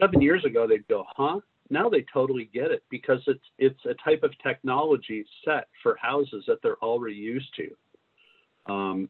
seven 0.00 0.20
years 0.20 0.44
ago 0.44 0.66
they'd 0.66 0.86
go, 0.88 1.04
"Huh?" 1.16 1.38
Now 1.70 1.88
they 1.88 2.04
totally 2.12 2.50
get 2.52 2.72
it 2.72 2.82
because 2.90 3.20
it's 3.28 3.44
it's 3.58 3.78
a 3.86 3.94
type 4.02 4.24
of 4.24 4.32
technology 4.42 5.24
set 5.44 5.68
for 5.84 5.96
houses 5.96 6.42
that 6.48 6.58
they're 6.62 6.82
already 6.82 7.14
used 7.14 7.54
to. 7.54 8.72
Um, 8.72 9.08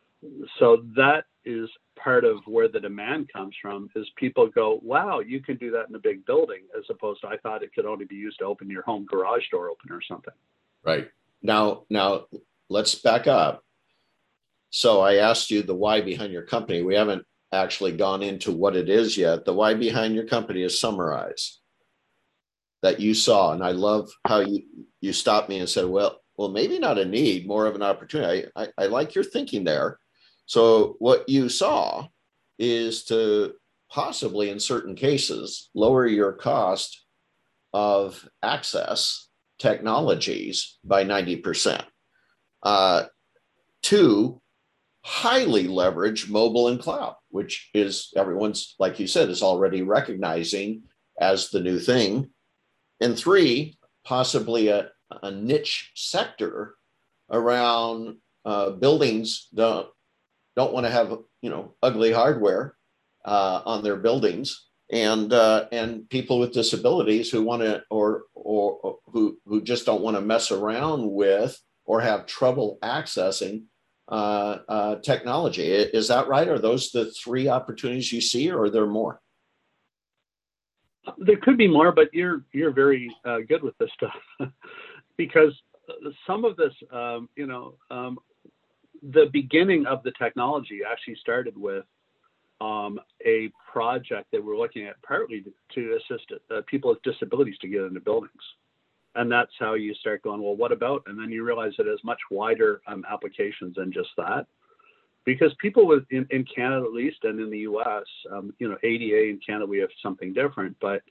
so 0.59 0.85
that 0.97 1.25
is 1.45 1.69
part 1.99 2.25
of 2.25 2.39
where 2.47 2.69
the 2.69 2.81
demand 2.81 3.31
comes 3.33 3.55
from 3.61 3.89
is 3.95 4.07
people 4.17 4.49
go 4.49 4.81
wow 4.83 5.21
you 5.21 5.41
can 5.41 5.57
do 5.57 5.71
that 5.71 5.89
in 5.89 5.95
a 5.95 5.99
big 5.99 6.25
building 6.27 6.63
as 6.77 6.85
opposed 6.91 7.21
to 7.21 7.27
i 7.27 7.37
thought 7.39 7.63
it 7.63 7.75
could 7.75 7.87
only 7.87 8.05
be 8.05 8.15
used 8.15 8.39
to 8.39 8.45
open 8.45 8.69
your 8.71 8.83
home 8.83 9.07
garage 9.07 9.49
door 9.51 9.69
opener 9.71 9.97
or 9.97 10.03
something. 10.03 10.35
Right. 10.85 11.11
Now 11.43 11.85
now 11.91 12.27
let's 12.69 12.95
back 12.95 13.27
up. 13.27 13.65
So 14.71 15.01
i 15.01 15.17
asked 15.17 15.51
you 15.51 15.63
the 15.63 15.75
why 15.75 16.01
behind 16.01 16.33
your 16.33 16.43
company. 16.43 16.83
We 16.83 16.95
haven't 16.95 17.25
actually 17.53 17.93
gone 17.93 18.23
into 18.23 18.53
what 18.53 18.77
it 18.77 18.89
is 18.89 19.17
yet. 19.17 19.45
The 19.45 19.55
why 19.55 19.75
behind 19.75 20.15
your 20.15 20.27
company 20.27 20.63
is 20.63 20.81
summarize 20.81 21.59
that 22.83 22.99
you 22.99 23.13
saw 23.13 23.53
and 23.53 23.63
i 23.63 23.73
love 23.73 24.09
how 24.27 24.41
you 24.41 24.63
you 25.03 25.13
stopped 25.13 25.51
me 25.51 25.59
and 25.59 25.69
said 25.69 25.85
well 25.85 26.19
well 26.39 26.49
maybe 26.49 26.79
not 26.79 26.99
a 26.99 27.05
need 27.05 27.47
more 27.47 27.67
of 27.67 27.75
an 27.75 27.83
opportunity. 27.83 28.49
I, 28.57 28.63
I, 28.63 28.69
I 28.79 28.87
like 28.87 29.15
your 29.15 29.25
thinking 29.25 29.65
there 29.65 29.99
so, 30.51 30.97
what 30.99 31.29
you 31.29 31.49
saw 31.49 32.09
is 32.59 33.05
to 33.05 33.53
possibly, 33.89 34.51
in 34.51 34.59
certain 34.59 34.97
cases, 34.97 35.71
lower 35.77 36.09
your 36.09 36.33
cost 36.33 37.05
of 37.73 38.29
access 38.43 39.29
technologies 39.61 40.81
by 40.83 41.05
90%. 41.05 41.85
Uh, 42.65 43.05
two, 43.81 44.43
highly 45.05 45.69
leverage 45.69 46.29
mobile 46.29 46.67
and 46.67 46.81
cloud, 46.81 47.15
which 47.29 47.71
is 47.73 48.13
everyone's, 48.17 48.75
like 48.81 48.99
you 48.99 49.07
said, 49.07 49.29
is 49.29 49.45
already 49.45 49.83
recognizing 49.83 50.83
as 51.21 51.51
the 51.51 51.61
new 51.61 51.79
thing. 51.79 52.29
And 53.01 53.17
three, 53.17 53.79
possibly 54.05 54.67
a, 54.67 54.89
a 55.23 55.31
niche 55.31 55.93
sector 55.95 56.75
around 57.31 58.17
uh, 58.45 58.71
buildings 58.71 59.47
don't 60.61 60.75
want 60.75 60.87
to 60.87 60.93
have 60.93 61.17
you 61.41 61.51
know 61.51 61.75
ugly 61.83 62.13
hardware 62.13 62.77
uh, 63.25 63.63
on 63.65 63.83
their 63.83 63.97
buildings 63.97 64.69
and 64.93 65.33
uh, 65.33 65.67
and 65.73 66.09
people 66.11 66.39
with 66.39 66.53
disabilities 66.53 67.31
who 67.31 67.43
want 67.43 67.63
to 67.63 67.83
or, 67.91 68.25
or, 68.35 68.73
or 68.83 68.99
who 69.07 69.39
who 69.47 69.63
just 69.63 69.87
don't 69.87 70.03
want 70.03 70.17
to 70.17 70.21
mess 70.33 70.51
around 70.51 71.11
with 71.11 71.59
or 71.87 72.01
have 72.01 72.27
trouble 72.27 72.79
accessing 72.83 73.65
uh, 74.09 74.59
uh, 74.69 74.97
technology. 74.97 75.67
Is 76.01 76.09
that 76.09 76.29
right? 76.29 76.49
Are 76.49 76.59
those 76.59 76.91
the 76.91 77.11
three 77.13 77.49
opportunities 77.49 78.13
you 78.13 78.21
see, 78.21 78.51
or 78.51 78.65
are 78.65 78.71
there 78.71 78.87
more? 78.87 79.21
There 81.19 81.39
could 81.39 81.57
be 81.57 81.69
more, 81.69 81.93
but 81.93 82.13
you're 82.13 82.45
you're 82.53 82.73
very 82.73 83.09
uh, 83.25 83.39
good 83.49 83.63
with 83.63 83.77
this 83.79 83.91
stuff 83.95 84.19
because 85.17 85.55
some 86.27 86.45
of 86.45 86.57
this, 86.57 86.75
um, 86.93 87.29
you 87.37 87.47
know, 87.47 87.75
um, 87.91 88.19
the 89.03 89.27
beginning 89.33 89.87
of 89.87 90.03
the 90.03 90.13
technology 90.19 90.81
actually 90.89 91.17
started 91.17 91.57
with 91.57 91.85
um, 92.61 93.01
a 93.25 93.51
project 93.73 94.31
that 94.33 94.45
we're 94.45 94.57
looking 94.57 94.87
at 94.87 95.01
partly 95.03 95.45
to, 95.75 95.99
assist 95.99 96.33
uh, 96.51 96.61
people 96.67 96.91
with 96.91 97.03
disabilities 97.03 97.57
to 97.63 97.69
get 97.69 97.83
into 97.83 98.01
buildings. 98.01 98.43
And 99.15 99.31
that's 99.31 99.53
how 99.59 99.75
you 99.75 99.95
start 99.95 100.23
going, 100.23 100.43
well, 100.43 100.57
what 100.57 100.71
about? 100.71 101.03
And 101.07 101.19
then 101.19 101.31
you 101.31 101.45
realize 101.45 101.73
it 101.79 101.87
has 101.87 101.99
much 102.05 102.21
wider 102.31 102.81
um, 102.87 103.05
applications 103.11 103.77
than 103.77 103.93
just 103.93 104.11
that. 104.17 104.47
Because 105.25 105.53
people 105.61 105.87
with 105.87 106.05
in, 106.11 106.27
in 106.31 106.45
Canada 106.45 106.85
at 106.87 106.93
least 106.93 107.19
and 107.25 107.41
in 107.41 107.51
the 107.51 107.59
US, 107.61 108.05
um, 108.33 108.55
you 108.59 108.69
know, 108.69 108.77
ADA 108.83 109.29
in 109.29 109.41
Canada 109.45 109.67
we 109.67 109.79
have 109.79 109.91
something 110.03 110.33
different, 110.33 110.77
but 110.81 111.03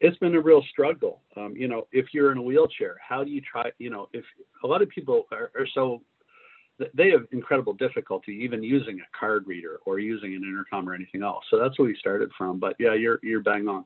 it's 0.00 0.16
been 0.18 0.34
a 0.34 0.40
real 0.40 0.62
struggle. 0.70 1.22
Um, 1.36 1.56
you 1.56 1.66
know, 1.68 1.88
if 1.90 2.06
you're 2.12 2.30
in 2.30 2.38
a 2.38 2.42
wheelchair, 2.42 2.96
how 3.06 3.24
do 3.24 3.30
you 3.30 3.40
try? 3.40 3.70
You 3.78 3.90
know, 3.90 4.08
if 4.12 4.24
a 4.62 4.66
lot 4.66 4.82
of 4.82 4.88
people 4.90 5.26
are, 5.32 5.50
are 5.58 5.66
so 5.74 6.02
they 6.94 7.10
have 7.10 7.26
incredible 7.32 7.72
difficulty 7.72 8.32
even 8.32 8.62
using 8.62 9.00
a 9.00 9.18
card 9.18 9.46
reader 9.46 9.80
or 9.84 9.98
using 9.98 10.34
an 10.34 10.42
intercom 10.44 10.88
or 10.88 10.94
anything 10.94 11.22
else. 11.22 11.44
So 11.50 11.58
that's 11.58 11.78
where 11.78 11.88
we 11.88 11.96
started 11.96 12.30
from. 12.36 12.58
But 12.58 12.76
yeah, 12.78 12.94
you're 12.94 13.18
you're 13.22 13.40
bang 13.40 13.68
on. 13.68 13.84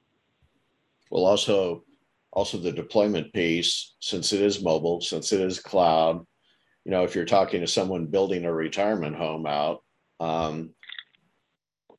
Well, 1.10 1.24
also 1.24 1.84
also 2.32 2.58
the 2.58 2.72
deployment 2.72 3.32
piece, 3.32 3.94
since 4.00 4.32
it 4.32 4.40
is 4.40 4.62
mobile, 4.62 5.00
since 5.00 5.32
it 5.32 5.40
is 5.40 5.58
cloud, 5.58 6.24
you 6.84 6.90
know, 6.90 7.04
if 7.04 7.14
you're 7.14 7.24
talking 7.24 7.60
to 7.60 7.66
someone 7.66 8.06
building 8.06 8.44
a 8.44 8.52
retirement 8.52 9.16
home 9.16 9.46
out, 9.46 9.82
um, 10.20 10.74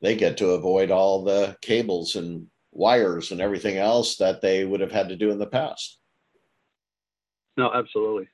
they 0.01 0.15
get 0.15 0.37
to 0.37 0.49
avoid 0.49 0.91
all 0.91 1.23
the 1.23 1.55
cables 1.61 2.15
and 2.15 2.47
wires 2.71 3.31
and 3.31 3.41
everything 3.41 3.77
else 3.77 4.17
that 4.17 4.41
they 4.41 4.65
would 4.65 4.81
have 4.81 4.91
had 4.91 5.09
to 5.09 5.15
do 5.15 5.31
in 5.31 5.39
the 5.39 5.45
past. 5.45 5.99
No, 7.55 7.71
absolutely 7.71 8.27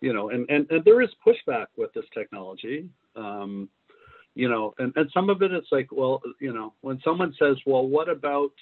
you 0.00 0.12
know, 0.12 0.30
and, 0.30 0.48
and, 0.48 0.70
and 0.70 0.84
there 0.84 1.02
is 1.02 1.10
pushback 1.26 1.66
with 1.76 1.92
this 1.92 2.04
technology. 2.14 2.88
Um, 3.16 3.68
you 4.34 4.48
know, 4.48 4.72
and, 4.78 4.92
and 4.94 5.10
some 5.12 5.30
of 5.30 5.42
it 5.42 5.52
it's 5.52 5.72
like, 5.72 5.88
well, 5.90 6.22
you 6.40 6.52
know, 6.52 6.72
when 6.82 7.00
someone 7.02 7.34
says, 7.40 7.56
well, 7.66 7.86
what 7.86 8.08
about, 8.08 8.52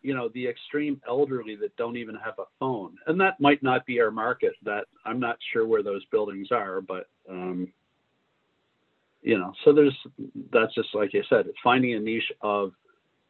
you 0.00 0.14
know, 0.14 0.30
the 0.32 0.48
extreme 0.48 0.98
elderly 1.06 1.56
that 1.56 1.76
don't 1.76 1.98
even 1.98 2.14
have 2.14 2.38
a 2.38 2.44
phone? 2.58 2.96
And 3.06 3.20
that 3.20 3.38
might 3.38 3.62
not 3.62 3.84
be 3.84 4.00
our 4.00 4.10
market. 4.10 4.54
That 4.62 4.84
I'm 5.04 5.20
not 5.20 5.36
sure 5.52 5.66
where 5.66 5.82
those 5.82 6.02
buildings 6.06 6.48
are, 6.50 6.80
but 6.80 7.06
um, 7.28 7.70
you 9.20 9.38
know, 9.38 9.52
so 9.64 9.74
there's 9.74 9.96
that's 10.50 10.74
just 10.74 10.94
like 10.94 11.10
I 11.12 11.20
said, 11.28 11.46
it's 11.46 11.58
finding 11.62 11.92
a 11.92 12.00
niche 12.00 12.32
of 12.40 12.72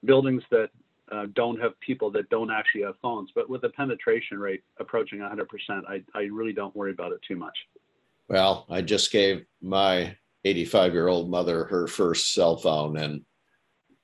buildings 0.04 0.44
that 0.52 0.68
uh, 1.10 1.26
don't 1.34 1.60
have 1.60 1.78
people 1.80 2.10
that 2.12 2.28
don't 2.30 2.50
actually 2.50 2.82
have 2.82 2.96
phones. 3.02 3.30
But 3.34 3.48
with 3.48 3.64
a 3.64 3.70
penetration 3.70 4.38
rate 4.38 4.62
approaching 4.78 5.18
100%, 5.18 5.46
I, 5.88 6.02
I 6.14 6.22
really 6.24 6.52
don't 6.52 6.74
worry 6.74 6.92
about 6.92 7.12
it 7.12 7.20
too 7.26 7.36
much. 7.36 7.56
Well, 8.28 8.66
I 8.70 8.82
just 8.82 9.10
gave 9.10 9.44
my 9.60 10.16
85 10.44 10.92
year 10.92 11.08
old 11.08 11.30
mother 11.30 11.64
her 11.64 11.86
first 11.86 12.32
cell 12.32 12.56
phone, 12.56 12.96
and 12.96 13.22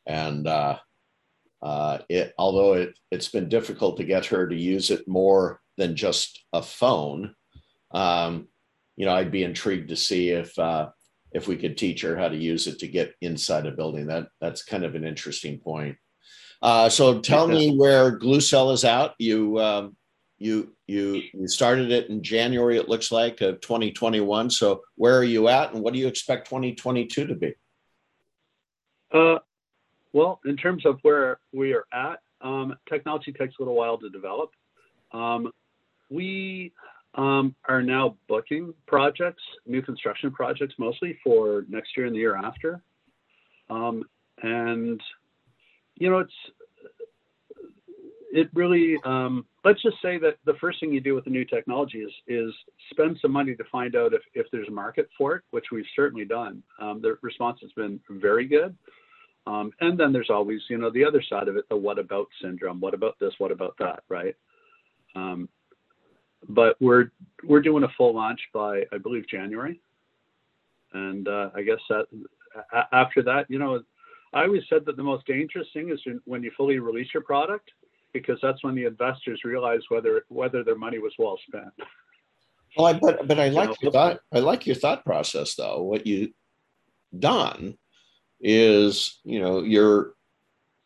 and 0.04 0.46
uh, 0.46 0.78
uh, 1.62 1.98
it 2.08 2.34
although 2.36 2.74
it 2.74 2.98
it's 3.10 3.28
been 3.28 3.48
difficult 3.48 3.96
to 3.96 4.04
get 4.04 4.26
her 4.26 4.48
to 4.48 4.56
use 4.56 4.90
it 4.90 5.06
more 5.06 5.60
than 5.76 5.96
just 5.96 6.44
a 6.52 6.62
phone. 6.62 7.34
Um, 7.92 8.48
you 8.96 9.06
know, 9.06 9.14
I'd 9.14 9.30
be 9.30 9.44
intrigued 9.44 9.90
to 9.90 9.96
see 9.96 10.30
if 10.30 10.58
uh, 10.58 10.88
if 11.32 11.46
we 11.46 11.56
could 11.56 11.76
teach 11.76 12.02
her 12.02 12.16
how 12.16 12.28
to 12.28 12.36
use 12.36 12.66
it 12.66 12.78
to 12.80 12.88
get 12.88 13.14
inside 13.20 13.66
a 13.66 13.70
building. 13.70 14.06
That 14.06 14.28
that's 14.40 14.64
kind 14.64 14.84
of 14.84 14.94
an 14.94 15.04
interesting 15.04 15.58
point. 15.58 15.96
Uh, 16.66 16.88
so 16.88 17.20
tell 17.20 17.46
me 17.46 17.76
where 17.76 18.18
Gloocel 18.18 18.72
is 18.72 18.84
out. 18.84 19.14
You 19.20 19.56
um, 19.60 19.96
you 20.36 20.74
you 20.88 21.22
you 21.32 21.46
started 21.46 21.92
it 21.92 22.10
in 22.10 22.24
January. 22.24 22.76
It 22.76 22.88
looks 22.88 23.12
like 23.12 23.40
of 23.40 23.60
2021. 23.60 24.50
So 24.50 24.82
where 24.96 25.16
are 25.16 25.22
you 25.22 25.46
at, 25.46 25.72
and 25.72 25.80
what 25.80 25.92
do 25.92 26.00
you 26.00 26.08
expect 26.08 26.48
2022 26.48 27.28
to 27.28 27.34
be? 27.36 27.54
Uh, 29.12 29.38
well, 30.12 30.40
in 30.44 30.56
terms 30.56 30.84
of 30.84 30.98
where 31.02 31.38
we 31.52 31.72
are 31.72 31.86
at, 31.92 32.18
um, 32.40 32.74
technology 32.88 33.30
takes 33.30 33.54
a 33.60 33.62
little 33.62 33.76
while 33.76 33.96
to 33.98 34.10
develop. 34.10 34.50
Um, 35.12 35.52
we 36.10 36.72
um, 37.14 37.54
are 37.68 37.80
now 37.80 38.16
booking 38.26 38.74
projects, 38.88 39.42
new 39.66 39.82
construction 39.82 40.32
projects 40.32 40.74
mostly 40.80 41.16
for 41.22 41.64
next 41.68 41.96
year 41.96 42.06
and 42.06 42.14
the 42.16 42.18
year 42.18 42.34
after. 42.34 42.82
Um, 43.70 44.02
and, 44.42 45.00
you 45.94 46.10
know, 46.10 46.18
it's, 46.18 46.34
it 48.36 48.50
really, 48.52 48.98
um, 49.06 49.46
let's 49.64 49.82
just 49.82 49.96
say 50.02 50.18
that 50.18 50.36
the 50.44 50.52
first 50.60 50.78
thing 50.78 50.92
you 50.92 51.00
do 51.00 51.14
with 51.14 51.26
a 51.26 51.30
new 51.30 51.46
technology 51.46 52.00
is, 52.00 52.12
is 52.28 52.52
spend 52.90 53.16
some 53.22 53.32
money 53.32 53.54
to 53.56 53.64
find 53.72 53.96
out 53.96 54.12
if, 54.12 54.20
if 54.34 54.46
there's 54.52 54.68
a 54.68 54.72
market 54.72 55.08
for 55.16 55.36
it, 55.36 55.42
which 55.52 55.64
we've 55.72 55.86
certainly 55.96 56.26
done. 56.26 56.62
Um, 56.78 57.00
the 57.00 57.16
response 57.22 57.60
has 57.62 57.72
been 57.72 57.98
very 58.10 58.46
good. 58.46 58.76
Um, 59.46 59.72
and 59.80 59.98
then 59.98 60.12
there's 60.12 60.28
always, 60.28 60.60
you 60.68 60.76
know, 60.76 60.90
the 60.90 61.04
other 61.04 61.22
side 61.26 61.48
of 61.48 61.56
it, 61.56 61.66
the 61.70 61.76
what 61.76 61.98
about 61.98 62.26
syndrome. 62.42 62.78
What 62.78 62.92
about 62.92 63.18
this? 63.18 63.32
What 63.38 63.52
about 63.52 63.74
that? 63.78 64.02
Right. 64.10 64.36
Um, 65.14 65.48
but 66.48 66.76
we're 66.78 67.10
we're 67.42 67.62
doing 67.62 67.84
a 67.84 67.88
full 67.96 68.14
launch 68.14 68.40
by 68.52 68.82
I 68.92 68.98
believe 68.98 69.26
January, 69.28 69.80
and 70.92 71.26
uh, 71.26 71.50
I 71.54 71.62
guess 71.62 71.78
that 71.88 72.06
after 72.92 73.22
that, 73.22 73.46
you 73.48 73.58
know, 73.58 73.82
I 74.34 74.42
always 74.42 74.62
said 74.68 74.84
that 74.84 74.96
the 74.96 75.02
most 75.02 75.26
dangerous 75.26 75.68
thing 75.72 75.90
is 75.90 76.00
when 76.24 76.42
you 76.42 76.50
fully 76.56 76.78
release 76.78 77.08
your 77.14 77.22
product, 77.22 77.70
because 78.20 78.38
that's 78.42 78.62
when 78.64 78.74
the 78.74 78.84
investors 78.84 79.42
realize 79.44 79.82
whether 79.88 80.24
whether 80.28 80.62
their 80.62 80.76
money 80.76 80.98
was 80.98 81.12
well 81.18 81.38
spent. 81.46 81.72
Well, 82.76 82.86
I, 82.86 82.92
but 82.94 83.26
but 83.26 83.38
I 83.38 83.48
like 83.48 83.68
you 83.68 83.74
know, 83.74 83.76
your 83.82 83.92
thought. 83.92 84.20
I 84.32 84.40
like 84.40 84.66
your 84.66 84.76
thought 84.76 85.04
process 85.04 85.54
though. 85.54 85.82
What 85.82 86.06
you 86.06 86.32
done 87.18 87.76
is, 88.40 89.20
you 89.24 89.40
know, 89.40 89.62
you're 89.62 90.14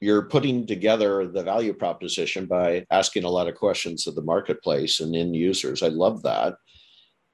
you're 0.01 0.23
putting 0.23 0.66
together 0.66 1.27
the 1.27 1.43
value 1.43 1.75
proposition 1.75 2.47
by 2.47 2.87
asking 2.90 3.25
a 3.25 3.29
lot 3.29 3.49
of 3.49 3.55
questions 3.55 4.07
of 4.07 4.14
the 4.14 4.23
marketplace 4.23 5.01
and 5.01 5.14
end 5.14 5.37
users. 5.37 5.83
I 5.83 5.88
love 5.88 6.23
that. 6.23 6.55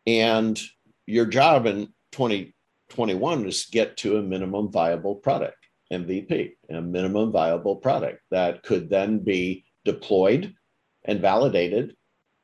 And 0.06 0.60
your 1.06 1.26
job 1.26 1.66
in 1.66 1.92
2021 2.12 3.46
is 3.46 3.66
to 3.66 3.70
get 3.70 3.96
to 3.98 4.16
a 4.16 4.22
minimum 4.22 4.72
viable 4.72 5.14
product, 5.14 5.58
MVP, 5.92 6.54
a 6.70 6.80
minimum 6.80 7.30
viable 7.30 7.76
product 7.76 8.20
that 8.32 8.64
could 8.64 8.90
then 8.90 9.20
be 9.20 9.64
deployed 9.86 10.54
and 11.06 11.20
validated. 11.20 11.96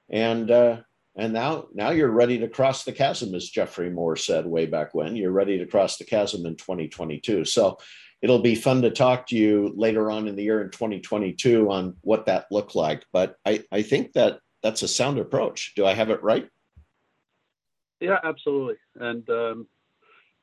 And 0.09 0.51
uh, 0.51 0.81
and 1.15 1.35
now 1.35 1.67
now 1.75 1.91
you're 1.91 2.11
ready 2.11 2.39
to 2.39 2.49
cross 2.49 2.85
the 2.85 2.93
chasm, 2.93 3.35
as 3.35 3.51
Geoffrey 3.51 3.91
Moore 3.91 4.17
said 4.17 4.47
way 4.47 4.65
back 4.65 4.95
when. 4.95 5.17
You're 5.17 5.33
ready 5.33 5.59
to 5.59 5.67
cross 5.67 5.99
the 5.99 6.05
chasm 6.05 6.47
in 6.47 6.57
2022. 6.57 7.45
So 7.45 7.77
it'll 8.23 8.41
be 8.41 8.55
fun 8.55 8.81
to 8.83 8.91
talk 8.91 9.27
to 9.27 9.37
you 9.37 9.75
later 9.77 10.11
on 10.11 10.29
in 10.29 10.37
the 10.37 10.45
year 10.45 10.63
in 10.63 10.71
2022 10.71 11.71
on 11.71 11.97
what 12.01 12.27
that 12.27 12.47
looked 12.51 12.75
like. 12.75 13.05
But 13.13 13.37
I, 13.45 13.65
I 13.71 13.83
think 13.83 14.13
that 14.13 14.39
that's 14.63 14.83
a 14.83 14.89
sound 14.89 15.19
approach. 15.19 15.73
Do 15.77 15.85
I 15.85 15.93
have 15.93 16.09
it 16.09 16.23
right? 16.23 16.49
Yeah, 18.01 18.19
absolutely. 18.25 18.77
And 18.97 19.29
um, 19.29 19.67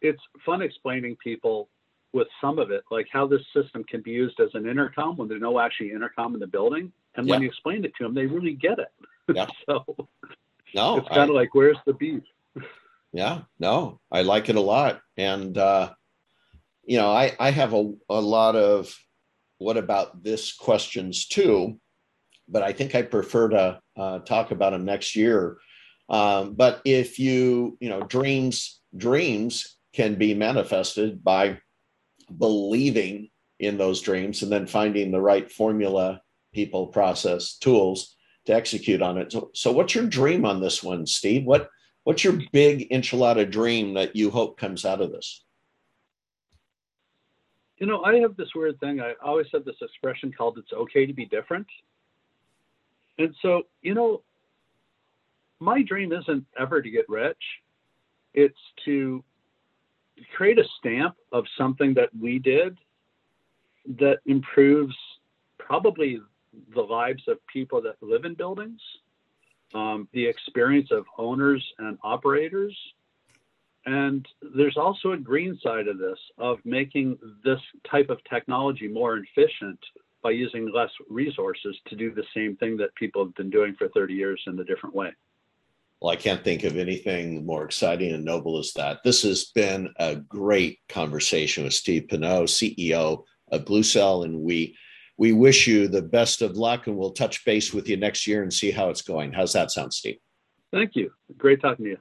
it's 0.01 0.21
fun 0.45 0.62
explaining 0.62 1.17
people 1.23 1.69
with 2.13 2.28
some 2.41 2.60
of 2.60 2.72
it, 2.72 2.84
like 2.89 3.08
how 3.12 3.28
this 3.28 3.41
system 3.54 3.84
can 3.84 4.02
be 4.02 4.12
used 4.12 4.39
as 4.39 4.50
an 4.54 4.67
intercom 4.67 5.17
when 5.17 5.28
there's 5.28 5.41
no 5.41 5.60
actually 5.60 5.91
intercom 5.91 6.34
in 6.34 6.39
the 6.39 6.48
building. 6.48 6.91
And 7.15 7.28
yeah. 7.28 7.34
when 7.34 7.41
you 7.41 7.48
explain 7.48 7.86
it 7.86 7.93
to 7.98 8.04
them, 8.04 8.13
they 8.13 8.26
really 8.26 8.54
get 8.54 8.80
it. 8.80 8.91
Yeah. 9.34 9.48
so 9.65 9.86
no, 10.74 10.98
it's 10.98 11.10
kind 11.10 11.30
of 11.30 11.36
like, 11.36 11.54
where's 11.54 11.78
the 11.86 11.93
beef? 11.93 12.24
yeah, 13.13 13.41
no, 13.60 14.00
I 14.12 14.22
like 14.22 14.50
it 14.50 14.56
a 14.56 14.62
lot. 14.62 15.02
And, 15.17 15.58
uh, 15.58 15.93
you 16.84 16.98
know, 16.98 17.12
I, 17.12 17.36
I 17.39 17.52
have 17.52 17.74
a, 17.74 17.93
a 18.10 18.19
lot 18.19 18.56
of 18.56 18.95
what 19.60 19.78
about 19.78 20.24
this 20.24 20.54
questions 20.54 21.28
too, 21.28 21.80
but 22.48 22.63
I 22.63 22.74
think 22.74 22.95
I 22.95 23.04
prefer 23.04 23.50
to 23.50 23.80
uh, 23.95 24.19
talk 24.19 24.52
about 24.52 24.72
them 24.72 24.86
next 24.86 25.15
year. 25.15 25.58
Um, 26.10 26.54
but 26.56 26.82
if 26.86 27.19
you, 27.19 27.78
you 27.80 27.89
know, 27.89 28.02
dreams, 28.02 28.82
dreams 28.95 29.78
can 29.93 30.15
be 30.15 30.34
manifested 30.34 31.24
by 31.24 31.60
believing 32.38 33.30
in 33.60 33.78
those 33.78 34.02
dreams 34.02 34.42
and 34.42 34.52
then 34.52 34.68
finding 34.68 35.12
the 35.12 35.22
right 35.22 35.52
formula, 35.52 36.22
people, 36.54 36.88
process, 36.88 37.58
tools 37.58 38.15
to 38.46 38.54
execute 38.54 39.02
on 39.02 39.18
it. 39.18 39.32
So, 39.32 39.52
so 39.54 39.72
what's 39.72 39.96
your 39.96 40.08
dream 40.08 40.46
on 40.46 40.62
this 40.62 40.82
one, 40.82 41.06
Steve? 41.06 41.46
What 41.46 41.70
what's 42.04 42.24
your 42.24 42.39
big 42.52 42.89
enchilada 42.89 43.50
dream 43.50 43.94
that 43.94 44.15
you 44.15 44.32
hope 44.32 44.58
comes 44.58 44.86
out 44.86 45.02
of 45.02 45.12
this? 45.12 45.44
You 47.78 47.88
know, 47.88 48.04
I 48.04 48.15
have 48.20 48.36
this 48.36 48.50
weird 48.56 48.80
thing. 48.80 49.00
I 49.00 49.13
always 49.24 49.48
have 49.54 49.65
this 49.65 49.76
expression 49.82 50.34
called 50.36 50.58
it's 50.58 50.74
okay 50.74 51.06
to 51.06 51.13
be 51.13 51.26
different. 51.26 51.68
And 53.18 53.36
so, 53.42 53.63
you 53.82 53.94
know, 53.94 54.22
my 55.60 55.82
dream 55.84 56.12
isn't 56.12 56.46
ever 56.58 56.82
to 56.82 56.89
get 56.89 57.08
rich. 57.08 57.42
It's 58.34 58.58
to 58.86 59.24
create 60.36 60.60
a 60.60 60.65
stamp 60.79 61.15
of 61.32 61.45
something 61.58 61.93
that 61.95 62.10
we 62.19 62.39
did 62.39 62.77
that 63.99 64.19
improves 64.25 64.95
probably 65.58 66.19
the 66.73 66.82
lives 66.82 67.23
of 67.27 67.38
people 67.47 67.82
that 67.82 67.95
live 68.01 68.25
in 68.25 68.34
buildings, 68.34 68.82
um, 69.73 70.08
the 70.13 70.25
experience 70.25 70.89
of 70.91 71.05
owners 71.17 71.63
and 71.79 71.97
operators, 72.03 72.75
and 73.86 74.27
there's 74.55 74.77
also 74.77 75.13
a 75.13 75.17
green 75.17 75.58
side 75.63 75.88
of 75.88 75.97
this, 75.97 76.19
of 76.38 76.60
making 76.65 77.17
this 77.43 77.60
type 77.89 78.10
of 78.10 78.19
technology 78.29 78.88
more 78.88 79.17
efficient 79.17 79.79
by 80.21 80.32
using 80.32 80.71
less 80.71 80.91
resources 81.10 81.77
to 81.88 81.95
do 81.95 82.13
the 82.13 82.25
same 82.36 82.55
thing 82.58 82.75
that 82.77 82.93
people 82.95 83.23
have 83.23 83.34
been 83.36 83.49
doing 83.49 83.73
for 83.77 83.88
30 83.89 84.13
years 84.13 84.41
in 84.47 84.60
a 84.60 84.63
different 84.63 84.93
way. 84.93 85.12
Well, 86.01 86.12
I 86.12 86.15
can't 86.15 86.43
think 86.43 86.63
of 86.63 86.77
anything 86.77 87.45
more 87.45 87.65
exciting 87.65 88.13
and 88.13 88.23
noble 88.23 88.57
as 88.57 88.71
that. 88.73 88.99
This 89.03 89.23
has 89.23 89.51
been 89.53 89.93
a 89.97 90.15
great 90.15 90.79
conversation 90.88 91.65
with 91.65 91.73
Steve 91.73 92.07
Pineau, 92.09 92.43
CEO 92.43 93.23
of 93.51 93.65
Gloocel, 93.65 94.23
and 94.23 94.39
we 94.39 94.77
we 95.17 95.33
wish 95.33 95.67
you 95.67 95.89
the 95.89 96.01
best 96.01 96.41
of 96.41 96.55
luck, 96.55 96.88
and 96.88 96.95
we'll 96.95 97.12
touch 97.12 97.43
base 97.43 97.73
with 97.73 97.89
you 97.89 97.97
next 97.97 98.25
year 98.25 98.41
and 98.41 98.53
see 98.53 98.71
how 98.71 98.89
it's 98.89 99.01
going. 99.01 99.33
How's 99.33 99.51
that 99.51 99.71
sound, 99.71 99.93
Steve? 99.93 100.17
Thank 100.71 100.95
you. 100.95 101.12
Great 101.38 101.62
talking 101.62 101.85
to 101.85 101.91
you. 101.91 101.97